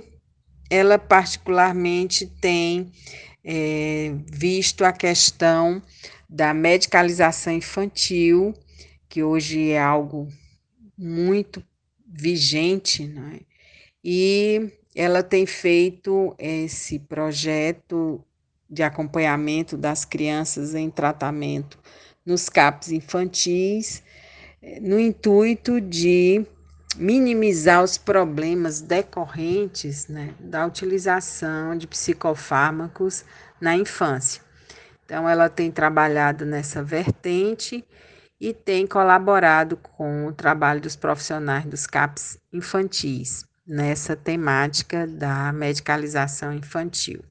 ela 0.69 0.99
particularmente 0.99 2.27
tem 2.27 2.91
é, 3.43 4.13
visto 4.31 4.83
a 4.83 4.91
questão 4.91 5.81
da 6.29 6.53
medicalização 6.53 7.53
infantil 7.53 8.53
que 9.15 9.23
hoje 9.23 9.71
é 9.71 9.81
algo 9.81 10.27
muito 10.97 11.63
vigente, 12.05 13.07
né? 13.07 13.39
e 14.03 14.69
ela 14.93 15.23
tem 15.23 15.45
feito 15.45 16.35
esse 16.37 16.99
projeto 16.99 18.21
de 18.69 18.83
acompanhamento 18.83 19.77
das 19.77 20.03
crianças 20.03 20.75
em 20.75 20.89
tratamento 20.89 21.79
nos 22.25 22.49
CAPs 22.49 22.91
infantis, 22.91 24.03
eh, 24.61 24.81
no 24.81 24.99
intuito 24.99 25.79
de 25.79 26.45
minimizar 26.97 27.85
os 27.85 27.97
problemas 27.97 28.81
decorrentes 28.81 30.09
né, 30.09 30.35
da 30.41 30.65
utilização 30.65 31.77
de 31.77 31.87
psicofármacos 31.87 33.23
na 33.61 33.77
infância. 33.77 34.41
Então, 35.05 35.29
ela 35.29 35.47
tem 35.47 35.71
trabalhado 35.71 36.45
nessa 36.45 36.83
vertente 36.83 37.81
e 38.39 38.53
tem 38.53 38.85
colaborado 38.85 39.77
com 39.77 40.27
o 40.27 40.33
trabalho 40.33 40.81
dos 40.81 40.95
profissionais 40.95 41.65
dos 41.65 41.87
CAPs 41.87 42.37
infantis 42.51 43.45
nessa 43.65 44.15
temática 44.15 45.07
da 45.07 45.51
medicalização 45.51 46.53
infantil. 46.53 47.21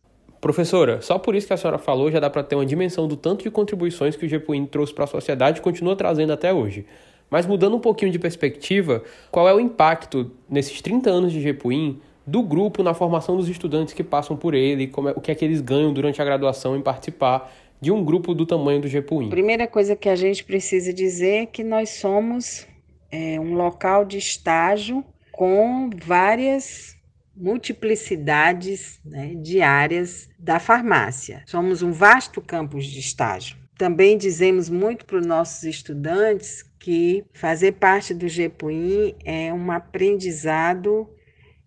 Professora, 0.40 1.00
só 1.00 1.18
por 1.18 1.34
isso 1.34 1.46
que 1.46 1.52
a 1.52 1.56
senhora 1.56 1.78
falou 1.78 2.10
já 2.10 2.20
dá 2.20 2.28
para 2.28 2.42
ter 2.42 2.54
uma 2.54 2.66
dimensão 2.66 3.08
do 3.08 3.16
tanto 3.16 3.44
de 3.44 3.50
contribuições 3.50 4.16
que 4.16 4.26
o 4.26 4.28
GEPUIN 4.28 4.66
trouxe 4.66 4.92
para 4.92 5.04
a 5.04 5.06
sociedade 5.06 5.58
e 5.58 5.62
continua 5.62 5.96
trazendo 5.96 6.32
até 6.32 6.52
hoje. 6.52 6.84
Mas 7.30 7.46
mudando 7.46 7.76
um 7.76 7.80
pouquinho 7.80 8.12
de 8.12 8.18
perspectiva, 8.18 9.02
qual 9.30 9.48
é 9.48 9.54
o 9.54 9.60
impacto 9.60 10.30
nesses 10.48 10.82
30 10.82 11.08
anos 11.08 11.32
de 11.32 11.40
GEPUIN 11.40 12.00
do 12.26 12.42
grupo 12.42 12.82
na 12.82 12.94
formação 12.94 13.36
dos 13.36 13.48
estudantes 13.48 13.94
que 13.94 14.02
passam 14.02 14.36
por 14.36 14.54
ele, 14.54 14.86
como 14.86 15.08
é, 15.08 15.12
o 15.12 15.20
que 15.20 15.30
é 15.30 15.34
que 15.34 15.44
eles 15.44 15.60
ganham 15.60 15.92
durante 15.92 16.20
a 16.20 16.24
graduação 16.24 16.76
em 16.76 16.80
participar 16.80 17.52
de 17.84 17.92
um 17.92 18.02
grupo 18.02 18.34
do 18.34 18.46
tamanho 18.46 18.80
do 18.80 18.88
GEPUIN? 18.88 19.28
Primeira 19.28 19.66
coisa 19.66 19.94
que 19.94 20.08
a 20.08 20.16
gente 20.16 20.42
precisa 20.42 20.90
dizer 20.90 21.42
é 21.42 21.46
que 21.46 21.62
nós 21.62 21.90
somos 21.90 22.66
é, 23.12 23.38
um 23.38 23.52
local 23.52 24.06
de 24.06 24.16
estágio 24.16 25.04
com 25.30 25.90
várias 26.02 26.96
multiplicidades 27.36 28.98
né, 29.04 29.34
de 29.34 29.60
áreas 29.60 30.30
da 30.38 30.58
farmácia. 30.58 31.42
Somos 31.46 31.82
um 31.82 31.92
vasto 31.92 32.40
campus 32.40 32.86
de 32.86 33.00
estágio. 33.00 33.58
Também 33.76 34.16
dizemos 34.16 34.70
muito 34.70 35.04
para 35.04 35.18
os 35.18 35.26
nossos 35.26 35.64
estudantes 35.64 36.62
que 36.78 37.22
fazer 37.34 37.72
parte 37.72 38.14
do 38.14 38.28
GEPUIN 38.28 39.14
é 39.24 39.52
um 39.52 39.70
aprendizado 39.70 41.06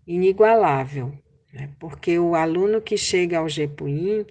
inigualável, 0.08 1.14
né? 1.54 1.70
porque 1.80 2.18
o 2.18 2.34
aluno 2.34 2.82
que 2.82 2.98
chega 2.98 3.38
ao 3.38 3.48
GEPUIN 3.48 4.26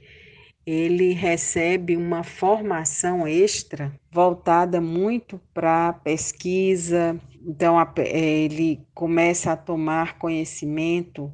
ele 0.66 1.12
recebe 1.12 1.96
uma 1.96 2.25
formação 2.25 3.26
extra 3.26 3.94
voltada 4.11 4.80
muito 4.80 5.40
para 5.54 5.92
pesquisa. 5.92 7.16
Então, 7.46 7.80
é, 7.80 8.18
ele 8.18 8.80
começa 8.92 9.52
a 9.52 9.56
tomar 9.56 10.18
conhecimento 10.18 11.32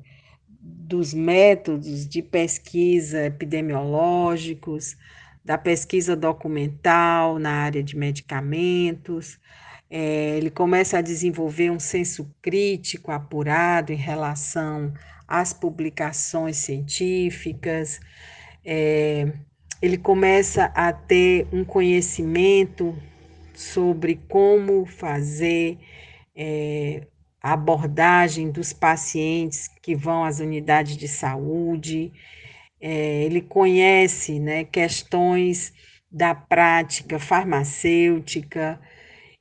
dos 0.60 1.14
métodos 1.14 2.06
de 2.06 2.20
pesquisa 2.20 3.24
epidemiológicos, 3.24 4.96
da 5.42 5.56
pesquisa 5.56 6.14
documental 6.14 7.38
na 7.38 7.52
área 7.52 7.82
de 7.82 7.96
medicamentos. 7.96 9.40
É, 9.88 10.36
ele 10.36 10.50
começa 10.50 10.98
a 10.98 11.02
desenvolver 11.02 11.70
um 11.70 11.80
senso 11.80 12.30
crítico 12.42 13.10
apurado 13.10 13.92
em 13.92 13.96
relação 13.96 14.92
às 15.26 15.54
publicações 15.54 16.58
científicas 16.58 17.98
é, 18.64 19.33
ele 19.81 19.99
começa 19.99 20.66
a 20.75 20.92
ter 20.92 21.47
um 21.52 21.64
conhecimento 21.64 22.97
sobre 23.54 24.21
como 24.28 24.87
fazer 24.87 25.78
é, 26.35 27.07
abordagem 27.40 28.50
dos 28.50 28.73
pacientes 28.73 29.69
que 29.83 29.97
vão 29.97 30.25
às 30.25 30.38
unidades 30.38 30.97
de 30.97 31.09
saúde, 31.09 32.12
é, 32.81 33.25
ele 33.25 33.40
conhece 33.40 34.38
né, 34.38 34.64
questões 34.64 35.73
da 36.11 36.35
prática 36.35 37.19
farmacêutica, 37.19 38.81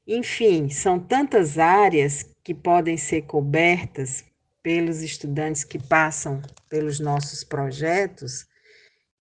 enfim, 0.07 0.69
são 0.69 0.99
tantas 0.99 1.59
áreas 1.59 2.23
que 2.43 2.53
podem 2.53 2.97
ser 2.97 3.23
cobertas 3.23 4.25
pelos 4.63 5.01
estudantes 5.01 5.63
que 5.63 5.77
passam 5.77 6.41
pelos 6.69 6.99
nossos 6.99 7.43
projetos 7.43 8.47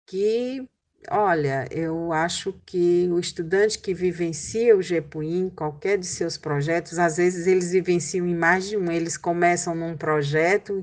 que, 0.09 0.67
olha, 1.11 1.69
eu 1.71 2.13
acho 2.13 2.55
que 2.65 3.07
o 3.13 3.19
estudante 3.19 3.79
que 3.79 3.93
vivencia 3.93 4.75
o 4.77 4.83
GEPUIN, 4.83 5.51
qualquer 5.51 5.99
de 5.99 6.07
seus 6.07 6.39
projetos, 6.39 6.99
às 6.99 7.19
vezes 7.19 7.47
eles 7.47 7.73
vivenciam 7.73 8.27
em 8.27 8.35
mais 8.35 8.67
de 8.67 8.77
um, 8.77 8.91
eles 8.91 9.19
começam 9.19 9.75
num 9.75 9.97
projeto 9.97 10.83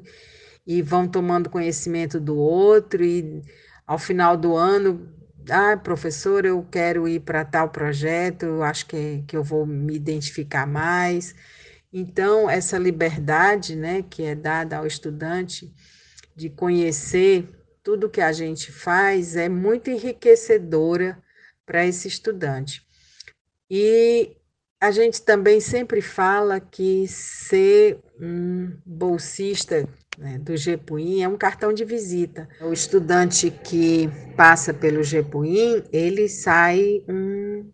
e 0.65 0.81
vão 0.81 1.07
tomando 1.07 1.49
conhecimento 1.49 2.19
do 2.19 2.37
outro, 2.37 3.03
e 3.03 3.41
ao 3.85 3.97
final 3.97 4.37
do 4.37 4.55
ano, 4.55 5.09
ah, 5.49 5.75
professor, 5.77 6.45
eu 6.45 6.63
quero 6.71 7.07
ir 7.07 7.21
para 7.21 7.43
tal 7.43 7.69
projeto, 7.69 8.43
eu 8.43 8.63
acho 8.63 8.85
que, 8.85 9.23
que 9.27 9.35
eu 9.35 9.43
vou 9.43 9.65
me 9.65 9.95
identificar 9.95 10.67
mais. 10.67 11.35
Então, 11.91 12.49
essa 12.49 12.77
liberdade 12.77 13.75
né, 13.75 14.03
que 14.03 14.23
é 14.23 14.35
dada 14.35 14.77
ao 14.77 14.87
estudante 14.87 15.73
de 16.35 16.49
conhecer 16.49 17.47
tudo 17.85 18.09
que 18.09 18.19
a 18.19 18.31
gente 18.31 18.71
faz 18.71 19.35
é 19.35 19.47
muito 19.47 19.91
enriquecedora 19.91 21.21
para 21.67 21.85
esse 21.85 22.07
estudante. 22.07 22.81
E 23.69 24.35
a 24.81 24.89
gente 24.89 25.21
também 25.21 25.59
sempre 25.61 26.01
fala 26.01 26.59
que 26.59 27.07
ser 27.07 27.99
um 28.19 28.75
bolsista 28.83 29.87
né, 30.17 30.39
do 30.39 30.57
GEPUIN 30.57 31.21
é 31.21 31.27
um 31.27 31.37
cartão 31.37 31.71
de 31.71 31.85
visita. 31.85 32.49
O 32.59 32.73
estudante 32.73 33.51
que 33.51 34.09
passa 34.35 34.73
pelo 34.73 35.03
GEPUIN, 35.03 35.83
ele 35.93 36.27
sai 36.27 37.03
um 37.07 37.71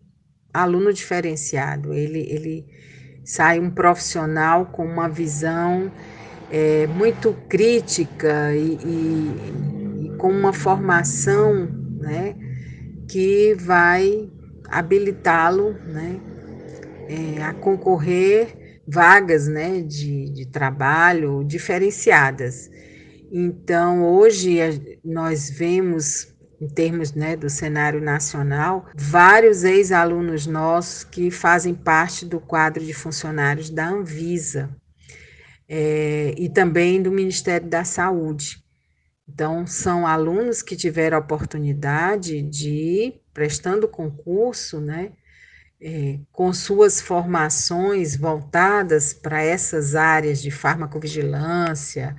aluno 0.52 0.92
diferenciado, 0.92 1.94
ele, 1.94 2.20
ele 2.28 2.66
sai 3.24 3.58
um 3.58 3.70
profissional 3.70 4.66
com 4.66 4.84
uma 4.84 5.08
visão 5.08 5.90
é, 6.50 6.86
muito 6.88 7.32
crítica 7.48 8.54
e, 8.54 8.74
e 8.84 9.71
com 10.22 10.30
uma 10.30 10.52
formação 10.52 11.68
né, 11.98 12.36
que 13.08 13.54
vai 13.54 14.30
habilitá-lo 14.68 15.72
né, 15.84 16.20
é, 17.08 17.42
a 17.42 17.52
concorrer 17.52 18.80
vagas 18.86 19.48
né, 19.48 19.80
de, 19.80 20.30
de 20.30 20.46
trabalho 20.46 21.42
diferenciadas. 21.42 22.70
Então, 23.32 24.04
hoje 24.04 24.60
nós 25.04 25.50
vemos, 25.50 26.32
em 26.60 26.68
termos 26.68 27.12
né, 27.14 27.34
do 27.34 27.50
cenário 27.50 28.00
nacional, 28.00 28.86
vários 28.94 29.64
ex-alunos 29.64 30.46
nossos 30.46 31.02
que 31.02 31.32
fazem 31.32 31.74
parte 31.74 32.24
do 32.24 32.38
quadro 32.38 32.84
de 32.84 32.94
funcionários 32.94 33.70
da 33.70 33.88
Anvisa 33.88 34.70
é, 35.68 36.32
e 36.38 36.48
também 36.48 37.02
do 37.02 37.10
Ministério 37.10 37.66
da 37.66 37.82
Saúde. 37.82 38.61
Então, 39.32 39.66
são 39.66 40.06
alunos 40.06 40.60
que 40.60 40.76
tiveram 40.76 41.16
a 41.16 41.20
oportunidade 41.20 42.42
de, 42.42 43.14
prestando 43.32 43.88
concurso, 43.88 44.78
né, 44.78 45.12
é, 45.80 46.20
com 46.30 46.52
suas 46.52 47.00
formações 47.00 48.14
voltadas 48.14 49.14
para 49.14 49.42
essas 49.42 49.94
áreas 49.94 50.42
de 50.42 50.50
farmacovigilância, 50.50 52.14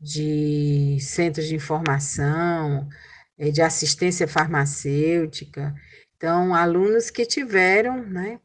de 0.00 0.96
centros 1.00 1.46
de 1.46 1.54
informação, 1.54 2.88
é, 3.36 3.50
de 3.50 3.60
assistência 3.60 4.26
farmacêutica. 4.26 5.74
Então, 6.16 6.54
alunos 6.54 7.10
que 7.10 7.26
tiveram 7.26 8.02
né, 8.02 8.40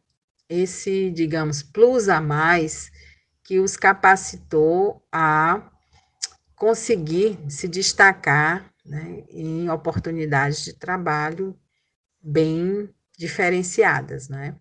esse, 0.49 1.09
digamos, 1.11 1.63
plus 1.63 2.09
a 2.09 2.19
mais 2.19 2.91
que 3.45 3.59
os 3.59 3.77
capacitou 3.77 5.01
a 5.09 5.71
conseguir 6.59 7.39
se 7.47 7.69
destacar 7.69 8.69
né, 8.85 9.23
em 9.31 9.69
oportunidades 9.69 10.63
de 10.63 10.73
trabalho 10.77 11.55
bem 12.21 12.89
diferenciadas, 13.17 14.27
né? 14.27 14.55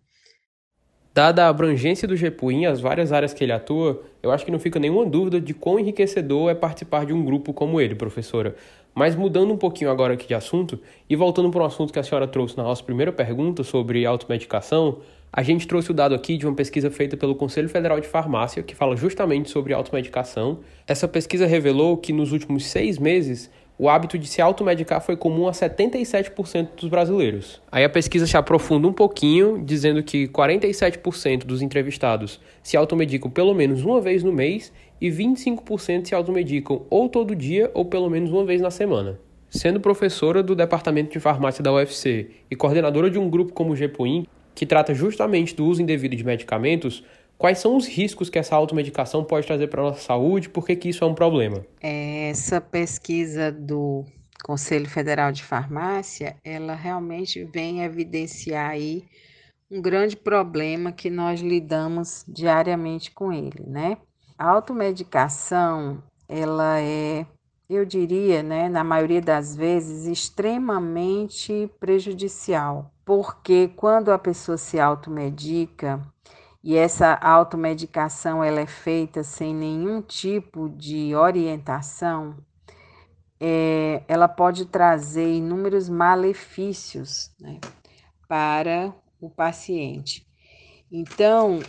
Dada 1.12 1.44
a 1.44 1.48
abrangência 1.48 2.06
do 2.06 2.14
GEPUIN, 2.14 2.66
as 2.66 2.80
várias 2.80 3.10
áreas 3.10 3.34
que 3.34 3.42
ele 3.42 3.50
atua, 3.50 4.04
eu 4.22 4.30
acho 4.30 4.44
que 4.44 4.52
não 4.52 4.60
fica 4.60 4.78
nenhuma 4.78 5.04
dúvida 5.04 5.40
de 5.40 5.52
quão 5.52 5.80
enriquecedor 5.80 6.48
é 6.48 6.54
participar 6.54 7.04
de 7.04 7.12
um 7.12 7.24
grupo 7.24 7.52
como 7.52 7.80
ele, 7.80 7.96
professora. 7.96 8.54
Mas 8.94 9.16
mudando 9.16 9.52
um 9.52 9.56
pouquinho 9.56 9.90
agora 9.90 10.14
aqui 10.14 10.28
de 10.28 10.34
assunto 10.34 10.78
e 11.10 11.16
voltando 11.16 11.50
para 11.50 11.62
um 11.62 11.66
assunto 11.66 11.92
que 11.92 11.98
a 11.98 12.04
senhora 12.04 12.28
trouxe 12.28 12.56
na 12.56 12.62
nossa 12.62 12.84
primeira 12.84 13.12
pergunta 13.12 13.64
sobre 13.64 14.06
automedicação, 14.06 15.00
a 15.32 15.42
gente 15.42 15.66
trouxe 15.66 15.90
o 15.90 15.94
dado 15.94 16.14
aqui 16.14 16.36
de 16.36 16.46
uma 16.46 16.54
pesquisa 16.54 16.90
feita 16.90 17.16
pelo 17.16 17.34
Conselho 17.34 17.68
Federal 17.68 18.00
de 18.00 18.08
Farmácia, 18.08 18.62
que 18.62 18.74
fala 18.74 18.96
justamente 18.96 19.50
sobre 19.50 19.74
automedicação. 19.74 20.60
Essa 20.86 21.06
pesquisa 21.06 21.46
revelou 21.46 21.96
que 21.96 22.12
nos 22.12 22.32
últimos 22.32 22.66
seis 22.66 22.98
meses, 22.98 23.50
o 23.78 23.88
hábito 23.88 24.18
de 24.18 24.26
se 24.26 24.40
automedicar 24.40 25.00
foi 25.00 25.16
comum 25.16 25.46
a 25.46 25.52
77% 25.52 26.70
dos 26.80 26.88
brasileiros. 26.88 27.62
Aí 27.70 27.84
a 27.84 27.88
pesquisa 27.88 28.26
se 28.26 28.36
aprofunda 28.36 28.88
um 28.88 28.92
pouquinho, 28.92 29.62
dizendo 29.64 30.02
que 30.02 30.26
47% 30.28 31.44
dos 31.44 31.62
entrevistados 31.62 32.40
se 32.62 32.76
automedicam 32.76 33.30
pelo 33.30 33.54
menos 33.54 33.84
uma 33.84 34.00
vez 34.00 34.24
no 34.24 34.32
mês 34.32 34.72
e 35.00 35.10
25% 35.10 36.06
se 36.06 36.14
automedicam 36.14 36.82
ou 36.90 37.08
todo 37.08 37.36
dia 37.36 37.70
ou 37.74 37.84
pelo 37.84 38.10
menos 38.10 38.32
uma 38.32 38.44
vez 38.44 38.60
na 38.60 38.70
semana. 38.70 39.20
Sendo 39.50 39.78
professora 39.78 40.42
do 40.42 40.56
Departamento 40.56 41.12
de 41.12 41.20
Farmácia 41.20 41.62
da 41.62 41.72
UFC 41.72 42.30
e 42.50 42.56
coordenadora 42.56 43.08
de 43.08 43.18
um 43.18 43.30
grupo 43.30 43.52
como 43.52 43.72
o 43.72 43.76
GEPUIN, 43.76 44.26
que 44.58 44.66
trata 44.66 44.92
justamente 44.92 45.54
do 45.54 45.64
uso 45.64 45.80
indevido 45.80 46.16
de 46.16 46.24
medicamentos, 46.24 47.04
quais 47.36 47.58
são 47.58 47.76
os 47.76 47.86
riscos 47.86 48.28
que 48.28 48.38
essa 48.38 48.56
automedicação 48.56 49.22
pode 49.24 49.46
trazer 49.46 49.68
para 49.68 49.80
a 49.80 49.84
nossa 49.84 50.00
saúde, 50.00 50.48
por 50.48 50.66
que, 50.66 50.74
que 50.74 50.88
isso 50.88 51.04
é 51.04 51.06
um 51.06 51.14
problema? 51.14 51.64
Essa 51.80 52.60
pesquisa 52.60 53.52
do 53.52 54.04
Conselho 54.42 54.88
Federal 54.88 55.30
de 55.30 55.44
Farmácia, 55.44 56.36
ela 56.44 56.74
realmente 56.74 57.44
vem 57.44 57.84
evidenciar 57.84 58.70
aí 58.70 59.04
um 59.70 59.80
grande 59.80 60.16
problema 60.16 60.90
que 60.90 61.08
nós 61.08 61.40
lidamos 61.40 62.24
diariamente 62.26 63.10
com 63.10 63.32
ele, 63.32 63.62
né? 63.66 63.98
A 64.36 64.48
automedicação, 64.50 66.02
ela 66.28 66.80
é, 66.80 67.26
eu 67.68 67.84
diria, 67.84 68.42
né, 68.42 68.68
na 68.68 68.82
maioria 68.82 69.20
das 69.20 69.54
vezes, 69.54 70.06
extremamente 70.06 71.70
prejudicial, 71.78 72.90
porque 73.08 73.68
quando 73.68 74.12
a 74.12 74.18
pessoa 74.18 74.58
se 74.58 74.78
automedica, 74.78 75.98
e 76.62 76.76
essa 76.76 77.14
automedicação 77.14 78.44
ela 78.44 78.60
é 78.60 78.66
feita 78.66 79.22
sem 79.22 79.54
nenhum 79.54 80.02
tipo 80.02 80.68
de 80.68 81.14
orientação, 81.14 82.36
é, 83.40 84.02
ela 84.06 84.28
pode 84.28 84.66
trazer 84.66 85.26
inúmeros 85.26 85.88
malefícios 85.88 87.30
né, 87.40 87.58
para 88.28 88.92
o 89.18 89.30
paciente. 89.30 90.26
Então, 90.92 91.60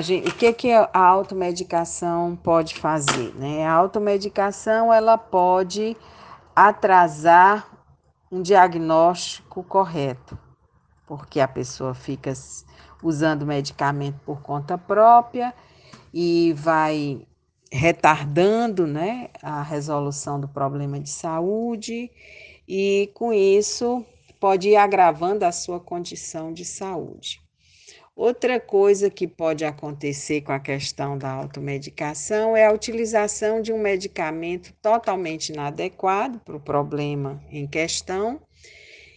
gente, 0.00 0.30
o 0.30 0.34
que, 0.34 0.50
que 0.54 0.72
a 0.72 0.98
automedicação 0.98 2.34
pode 2.36 2.76
fazer? 2.76 3.34
Né? 3.34 3.66
A 3.66 3.72
automedicação 3.74 4.90
ela 4.90 5.18
pode 5.18 5.94
atrasar 6.56 7.68
um 8.32 8.40
diagnóstico 8.40 9.62
correto, 9.62 10.38
porque 11.06 11.40
a 11.40 11.48
pessoa 11.48 11.94
fica 11.94 12.32
usando 13.02 13.46
medicamento 13.46 14.18
por 14.24 14.40
conta 14.42 14.78
própria 14.78 15.54
e 16.12 16.52
vai 16.54 17.26
retardando 17.70 18.86
né, 18.86 19.30
a 19.42 19.62
resolução 19.62 20.40
do 20.40 20.48
problema 20.48 21.00
de 21.00 21.10
saúde 21.10 22.10
e 22.68 23.10
com 23.14 23.32
isso 23.32 24.04
pode 24.38 24.68
ir 24.68 24.76
agravando 24.76 25.44
a 25.44 25.52
sua 25.52 25.80
condição 25.80 26.52
de 26.52 26.64
saúde. 26.64 27.44
Outra 28.16 28.60
coisa 28.60 29.10
que 29.10 29.26
pode 29.26 29.64
acontecer 29.64 30.42
com 30.42 30.52
a 30.52 30.60
questão 30.60 31.18
da 31.18 31.32
automedicação 31.32 32.56
é 32.56 32.64
a 32.64 32.72
utilização 32.72 33.60
de 33.60 33.72
um 33.72 33.78
medicamento 33.78 34.72
totalmente 34.80 35.48
inadequado 35.48 36.38
para 36.44 36.54
o 36.54 36.60
problema 36.60 37.42
em 37.50 37.66
questão, 37.66 38.40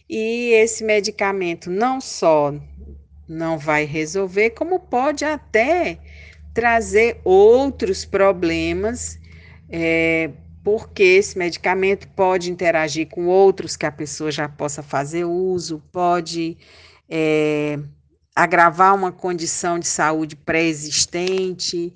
e 0.08 0.52
esse 0.52 0.82
medicamento 0.84 1.70
não 1.70 2.00
só 2.00 2.54
não 3.28 3.58
vai 3.58 3.84
resolver, 3.84 4.50
como 4.50 4.80
pode 4.80 5.24
até 5.24 5.98
trazer 6.54 7.20
outros 7.22 8.04
problemas, 8.04 9.18
é, 9.68 10.30
porque 10.64 11.02
esse 11.02 11.36
medicamento 11.36 12.08
pode 12.08 12.50
interagir 12.50 13.08
com 13.08 13.26
outros 13.26 13.76
que 13.76 13.84
a 13.84 13.92
pessoa 13.92 14.30
já 14.30 14.48
possa 14.48 14.82
fazer 14.82 15.24
uso, 15.24 15.82
pode 15.92 16.56
é, 17.08 17.78
agravar 18.34 18.94
uma 18.94 19.12
condição 19.12 19.78
de 19.78 19.86
saúde 19.86 20.34
pré-existente, 20.34 21.92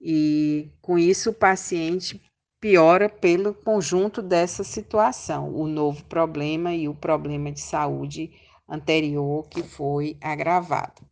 e 0.00 0.70
com 0.80 0.98
isso 0.98 1.30
o 1.30 1.34
paciente 1.34 2.20
piora 2.60 3.08
pelo 3.08 3.54
conjunto 3.54 4.20
dessa 4.20 4.62
situação, 4.62 5.54
o 5.54 5.66
novo 5.66 6.04
problema 6.04 6.74
e 6.74 6.88
o 6.88 6.94
problema 6.94 7.50
de 7.50 7.60
saúde 7.60 8.30
anterior 8.68 9.48
que 9.48 9.62
foi 9.62 10.16
agravado. 10.20 11.02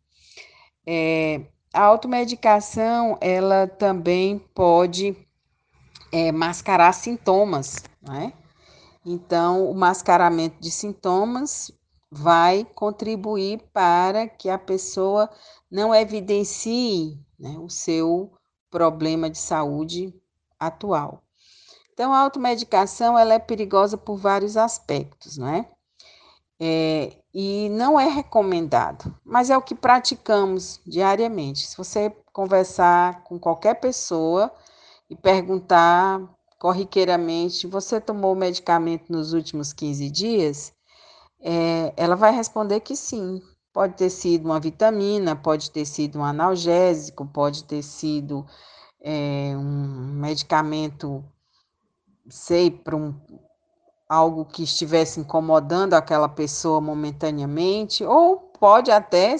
É, 0.85 1.41
a 1.73 1.83
automedicação, 1.83 3.17
ela 3.19 3.67
também 3.67 4.39
pode 4.53 5.15
é, 6.11 6.31
mascarar 6.31 6.93
sintomas, 6.93 7.83
né? 8.01 8.33
Então, 9.05 9.69
o 9.69 9.73
mascaramento 9.73 10.59
de 10.59 10.69
sintomas 10.69 11.71
vai 12.11 12.65
contribuir 12.75 13.61
para 13.71 14.27
que 14.27 14.49
a 14.49 14.57
pessoa 14.57 15.29
não 15.69 15.93
evidencie 15.93 17.19
né, 17.39 17.57
o 17.59 17.69
seu 17.69 18.31
problema 18.69 19.29
de 19.29 19.37
saúde 19.37 20.13
atual. 20.59 21.23
Então, 21.99 22.13
a 22.13 22.19
automedicação 22.19 23.19
ela 23.19 23.33
é 23.33 23.39
perigosa 23.39 23.97
por 23.97 24.15
vários 24.15 24.55
aspectos, 24.55 25.37
né? 25.37 25.65
É, 26.57 27.11
e 27.33 27.67
não 27.71 27.99
é 27.99 28.07
recomendado, 28.07 29.13
mas 29.25 29.49
é 29.49 29.57
o 29.57 29.61
que 29.61 29.75
praticamos 29.75 30.79
diariamente. 30.87 31.67
Se 31.67 31.75
você 31.75 32.09
conversar 32.31 33.25
com 33.25 33.37
qualquer 33.37 33.81
pessoa 33.81 34.49
e 35.09 35.15
perguntar 35.15 36.21
corriqueiramente: 36.57 37.67
você 37.67 37.99
tomou 37.99 38.33
medicamento 38.33 39.11
nos 39.11 39.33
últimos 39.33 39.73
15 39.73 40.09
dias? 40.09 40.73
É, 41.41 41.93
ela 41.97 42.15
vai 42.15 42.31
responder 42.33 42.79
que 42.79 42.95
sim. 42.95 43.41
Pode 43.73 43.95
ter 43.95 44.09
sido 44.09 44.45
uma 44.45 44.59
vitamina, 44.61 45.35
pode 45.35 45.69
ter 45.69 45.83
sido 45.83 46.19
um 46.19 46.23
analgésico, 46.23 47.25
pode 47.25 47.65
ter 47.65 47.83
sido 47.83 48.45
é, 49.01 49.51
um 49.57 50.13
medicamento, 50.13 51.25
sei, 52.29 52.71
para 52.71 52.95
um 52.95 53.13
algo 54.07 54.43
que 54.43 54.63
estivesse 54.63 55.19
incomodando 55.19 55.93
aquela 55.93 56.27
pessoa 56.27 56.81
momentaneamente, 56.81 58.03
ou 58.03 58.37
pode 58.37 58.89
até 58.89 59.35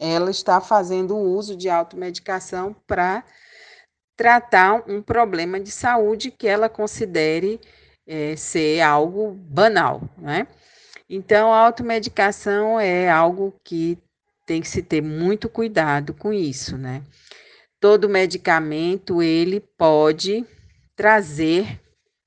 ela 0.00 0.30
estar 0.30 0.62
fazendo 0.62 1.16
uso 1.16 1.54
de 1.54 1.68
automedicação 1.68 2.74
para 2.86 3.22
tratar 4.16 4.82
um 4.88 5.02
problema 5.02 5.60
de 5.60 5.70
saúde 5.70 6.30
que 6.30 6.48
ela 6.48 6.68
considere 6.68 7.60
é, 8.06 8.34
ser 8.34 8.80
algo 8.80 9.32
banal, 9.32 10.00
né? 10.16 10.46
Então, 11.08 11.52
a 11.52 11.58
automedicação 11.58 12.80
é 12.80 13.10
algo 13.10 13.54
que 13.62 13.98
tem 14.46 14.62
que 14.62 14.68
se 14.68 14.82
ter 14.82 15.02
muito 15.02 15.48
cuidado 15.48 16.14
com 16.14 16.32
isso, 16.32 16.78
né? 16.78 17.02
Todo 17.78 18.08
medicamento 18.08 19.22
ele 19.22 19.60
pode 19.60 20.46
trazer 20.96 21.81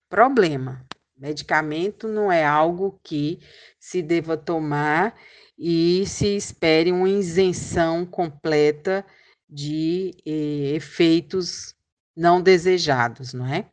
problema, 0.10 0.86
Medicamento 1.18 2.08
não 2.08 2.30
é 2.30 2.44
algo 2.44 3.00
que 3.02 3.40
se 3.80 4.02
deva 4.02 4.36
tomar 4.36 5.18
e 5.58 6.06
se 6.06 6.36
espere 6.36 6.92
uma 6.92 7.08
isenção 7.08 8.06
completa 8.06 9.06
de 9.50 10.14
eh, 10.26 10.76
efeitos 10.76 11.74
não 12.16 12.42
desejados, 12.42 13.34
não 13.34 13.48
é? 13.48 13.66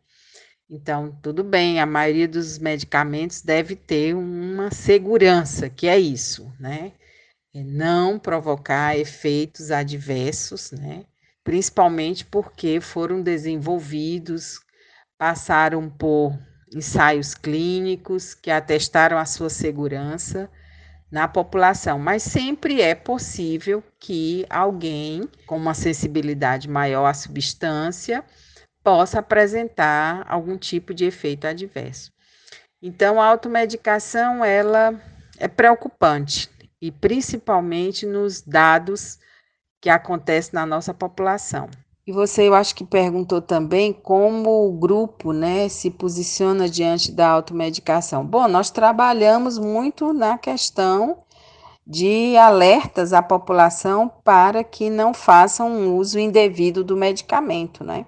Então, 0.71 1.18
tudo 1.21 1.42
bem, 1.42 1.81
a 1.81 1.87
maioria 1.87 2.29
dos 2.29 2.59
medicamentos 2.59 3.42
deve 3.42 3.75
ter 3.75 4.14
uma 4.14 4.71
segurança, 4.71 5.68
que 5.68 5.88
é 5.88 5.99
isso, 5.99 6.51
né? 6.59 6.92
É 7.53 7.62
não 7.62 8.18
provocar 8.18 8.97
efeitos 8.97 9.71
adversos, 9.71 10.71
né? 10.71 11.05
Principalmente 11.45 12.25
porque 12.25 12.81
foram 12.81 13.21
desenvolvidos, 13.21 14.61
passaram 15.22 15.88
por 15.88 16.37
ensaios 16.74 17.32
clínicos 17.32 18.35
que 18.35 18.50
atestaram 18.50 19.16
a 19.16 19.24
sua 19.24 19.48
segurança 19.48 20.50
na 21.12 21.28
população, 21.28 21.96
mas 21.96 22.24
sempre 22.24 22.82
é 22.82 22.92
possível 22.92 23.85
que 24.00 24.44
alguém 24.50 25.28
com 25.46 25.56
uma 25.56 25.74
sensibilidade 25.74 26.68
maior 26.68 27.06
à 27.06 27.14
substância 27.14 28.24
possa 28.82 29.20
apresentar 29.20 30.26
algum 30.28 30.58
tipo 30.58 30.92
de 30.92 31.04
efeito 31.04 31.46
adverso. 31.46 32.11
Então, 32.82 33.22
a 33.22 33.26
automedicação 33.26 34.44
ela 34.44 34.92
é 35.38 35.46
preocupante 35.46 36.50
e 36.80 36.90
principalmente 36.90 38.06
nos 38.06 38.40
dados 38.40 39.20
que 39.80 39.88
acontecem 39.88 40.54
na 40.54 40.66
nossa 40.66 40.92
população. 40.92 41.70
E 42.05 42.11
você, 42.11 42.49
eu 42.49 42.55
acho 42.55 42.75
que 42.75 42.85
perguntou 42.85 43.41
também 43.41 43.93
como 43.93 44.67
o 44.67 44.73
grupo 44.73 45.33
né, 45.33 45.69
se 45.69 45.88
posiciona 45.88 46.69
diante 46.69 47.12
da 47.12 47.29
automedicação. 47.29 48.27
Bom, 48.27 48.49
nós 48.49 48.71
trabalhamos 48.71 49.57
muito 49.57 50.12
na 50.12 50.37
questão 50.37 51.19
de 51.87 52.37
alertas 52.37 53.12
à 53.12 53.23
população 53.23 54.11
para 54.25 54.65
que 54.65 54.91
não 54.91 55.15
façam 55.15 55.71
um 55.71 55.97
uso 55.97 56.19
indevido 56.19 56.83
do 56.83 56.97
medicamento, 56.97 57.85
né? 57.85 58.05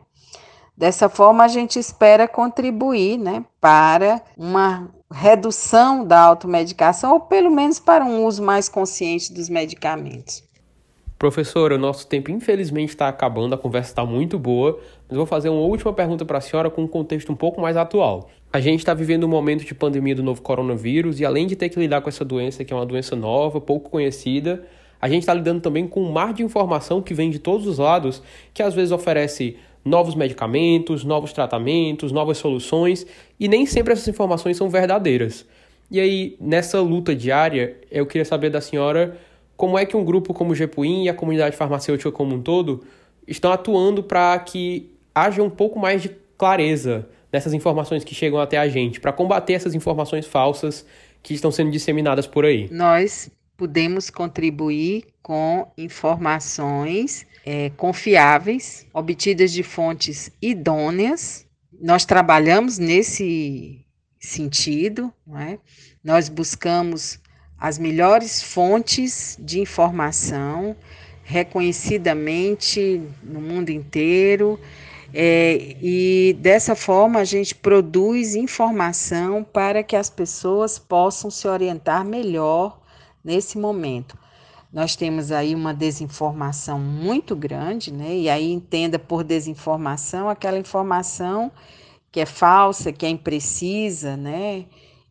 Dessa 0.77 1.09
forma, 1.09 1.45
a 1.45 1.49
gente 1.49 1.79
espera 1.79 2.27
contribuir 2.27 3.17
né, 3.17 3.45
para 3.61 4.21
uma 4.37 4.91
redução 5.09 6.05
da 6.05 6.21
automedicação, 6.21 7.13
ou 7.13 7.21
pelo 7.21 7.49
menos 7.49 7.79
para 7.79 8.05
um 8.05 8.25
uso 8.25 8.43
mais 8.43 8.69
consciente 8.69 9.33
dos 9.33 9.49
medicamentos. 9.49 10.43
Professora, 11.25 11.77
o 11.77 11.79
nosso 11.79 12.07
tempo 12.07 12.31
infelizmente 12.31 12.91
está 12.91 13.09
acabando, 13.09 13.55
a 13.55 13.57
conversa 13.57 13.93
está 13.93 14.05
muito 14.05 14.39
boa, 14.39 14.79
mas 15.09 15.17
vou 15.17 15.25
fazer 15.25 15.49
uma 15.49 15.63
última 15.63 15.91
pergunta 15.91 16.23
para 16.23 16.37
a 16.37 16.41
senhora 16.43 16.69
com 16.69 16.83
um 16.83 16.87
contexto 16.87 17.33
um 17.33 17.35
pouco 17.35 17.63
mais 17.63 17.79
atual. 17.79 18.29
A 18.53 18.61
gente 18.61 18.81
está 18.81 18.93
vivendo 18.93 19.25
um 19.25 19.29
momento 19.29 19.65
de 19.65 19.75
pandemia 19.75 20.15
do 20.15 20.23
novo 20.23 20.43
coronavírus 20.43 21.21
e 21.21 21.25
além 21.25 21.47
de 21.47 21.57
ter 21.57 21.71
que 21.71 21.81
lidar 21.81 22.03
com 22.03 22.11
essa 22.11 22.27
doença, 22.27 22.63
que 22.63 22.75
é 22.75 22.77
uma 22.77 22.85
doença 22.85 23.17
nova, 23.17 23.59
pouco 23.59 23.89
conhecida, 23.89 24.67
a 25.01 25.09
gente 25.09 25.21
está 25.21 25.33
lidando 25.33 25.63
também 25.63 25.89
com 25.89 26.03
um 26.03 26.13
mar 26.13 26.35
de 26.35 26.43
informação 26.43 27.01
que 27.01 27.15
vem 27.15 27.31
de 27.31 27.39
todos 27.39 27.67
os 27.67 27.79
lados, 27.79 28.23
que 28.53 28.63
às 28.63 28.75
vezes 28.75 28.93
oferece 28.93 29.57
novos 29.83 30.15
medicamentos, 30.15 31.05
novos 31.05 31.33
tratamentos, 31.33 32.13
novas 32.13 32.37
soluções, 32.37 33.07
e 33.41 33.49
nem 33.49 33.65
sempre 33.65 33.95
essas 33.95 34.09
informações 34.09 34.59
são 34.59 34.69
verdadeiras. 34.69 35.47
E 35.91 35.99
aí, 35.99 36.37
nessa 36.39 36.83
luta 36.83 37.17
diária, 37.17 37.79
eu 37.91 38.05
queria 38.05 38.27
saber 38.27 38.51
da 38.51 38.61
senhora 38.61 39.17
como 39.57 39.79
é 39.79 39.87
que 39.87 39.97
um 39.97 40.05
grupo 40.05 40.35
como 40.35 40.53
o 40.53 40.55
Gepuim 40.55 41.05
e 41.05 41.09
a 41.09 41.15
comunidade 41.15 41.57
farmacêutica 41.57 42.11
como 42.11 42.35
um 42.35 42.43
todo 42.43 42.85
estão 43.27 43.53
atuando 43.53 44.03
para 44.03 44.39
que 44.39 44.91
haja 45.15 45.43
um 45.43 45.51
pouco 45.51 45.79
mais 45.79 46.03
de 46.03 46.11
clareza 46.37 47.09
nessas 47.33 47.53
informações 47.53 48.05
que 48.05 48.15
chegam 48.15 48.39
até 48.39 48.59
a 48.59 48.69
gente, 48.69 49.01
para 49.01 49.13
combater 49.13 49.55
essas 49.55 49.75
informações 49.75 50.27
falsas 50.27 50.87
que 51.23 51.35
estão 51.35 51.51
sendo 51.51 51.71
disseminadas 51.71 52.27
por 52.27 52.45
aí. 52.45 52.69
Nós 52.71 53.31
podemos 53.57 54.11
contribuir 54.11 55.05
com 55.23 55.67
informações 55.77 57.27
é, 57.45 57.71
confiáveis, 57.71 58.87
obtidas 58.93 59.53
de 59.53 59.63
fontes 59.63 60.31
idôneas. 60.41 61.47
Nós 61.81 62.05
trabalhamos 62.05 62.79
nesse 62.79 63.85
sentido, 64.19 65.13
é? 65.37 65.59
nós 66.03 66.29
buscamos 66.29 67.19
as 67.59 67.79
melhores 67.79 68.43
fontes 68.43 69.37
de 69.41 69.61
informação, 69.61 70.77
reconhecidamente 71.23 73.03
no 73.23 73.41
mundo 73.41 73.71
inteiro, 73.71 74.61
é, 75.17 75.77
e 75.81 76.37
dessa 76.41 76.75
forma 76.75 77.21
a 77.21 77.25
gente 77.25 77.55
produz 77.55 78.35
informação 78.35 79.45
para 79.45 79.83
que 79.83 79.95
as 79.95 80.11
pessoas 80.11 80.77
possam 80.77 81.31
se 81.31 81.47
orientar 81.47 82.05
melhor 82.05 82.81
nesse 83.25 83.57
momento. 83.57 84.19
Nós 84.73 84.97
temos 84.97 85.31
aí 85.31 85.55
uma 85.55 85.73
desinformação 85.73 86.81
muito 86.81 87.37
grande, 87.37 87.93
né? 87.93 88.17
E 88.17 88.29
aí 88.29 88.51
entenda 88.51 88.99
por 88.99 89.23
desinformação 89.23 90.29
aquela 90.29 90.59
informação 90.59 91.53
que 92.11 92.19
é 92.19 92.27
falsa, 92.27 92.93
que 92.93 93.07
é 93.07 93.09
imprecisa, 93.09 94.17
né? 94.17 94.65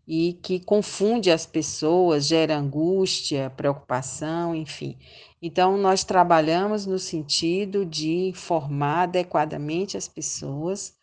E 0.08 0.34
que 0.44 0.60
confunde 0.60 1.32
as 1.32 1.46
pessoas, 1.46 2.26
gera 2.26 2.58
angústia, 2.58 3.50
preocupação, 3.56 4.54
enfim. 4.54 4.98
Então, 5.42 5.78
nós 5.78 6.04
trabalhamos 6.04 6.86
no 6.86 7.00
sentido 7.00 7.86
de 7.86 8.28
informar 8.28 9.04
adequadamente 9.04 9.96
as 9.96 10.08
pessoas 10.08 10.94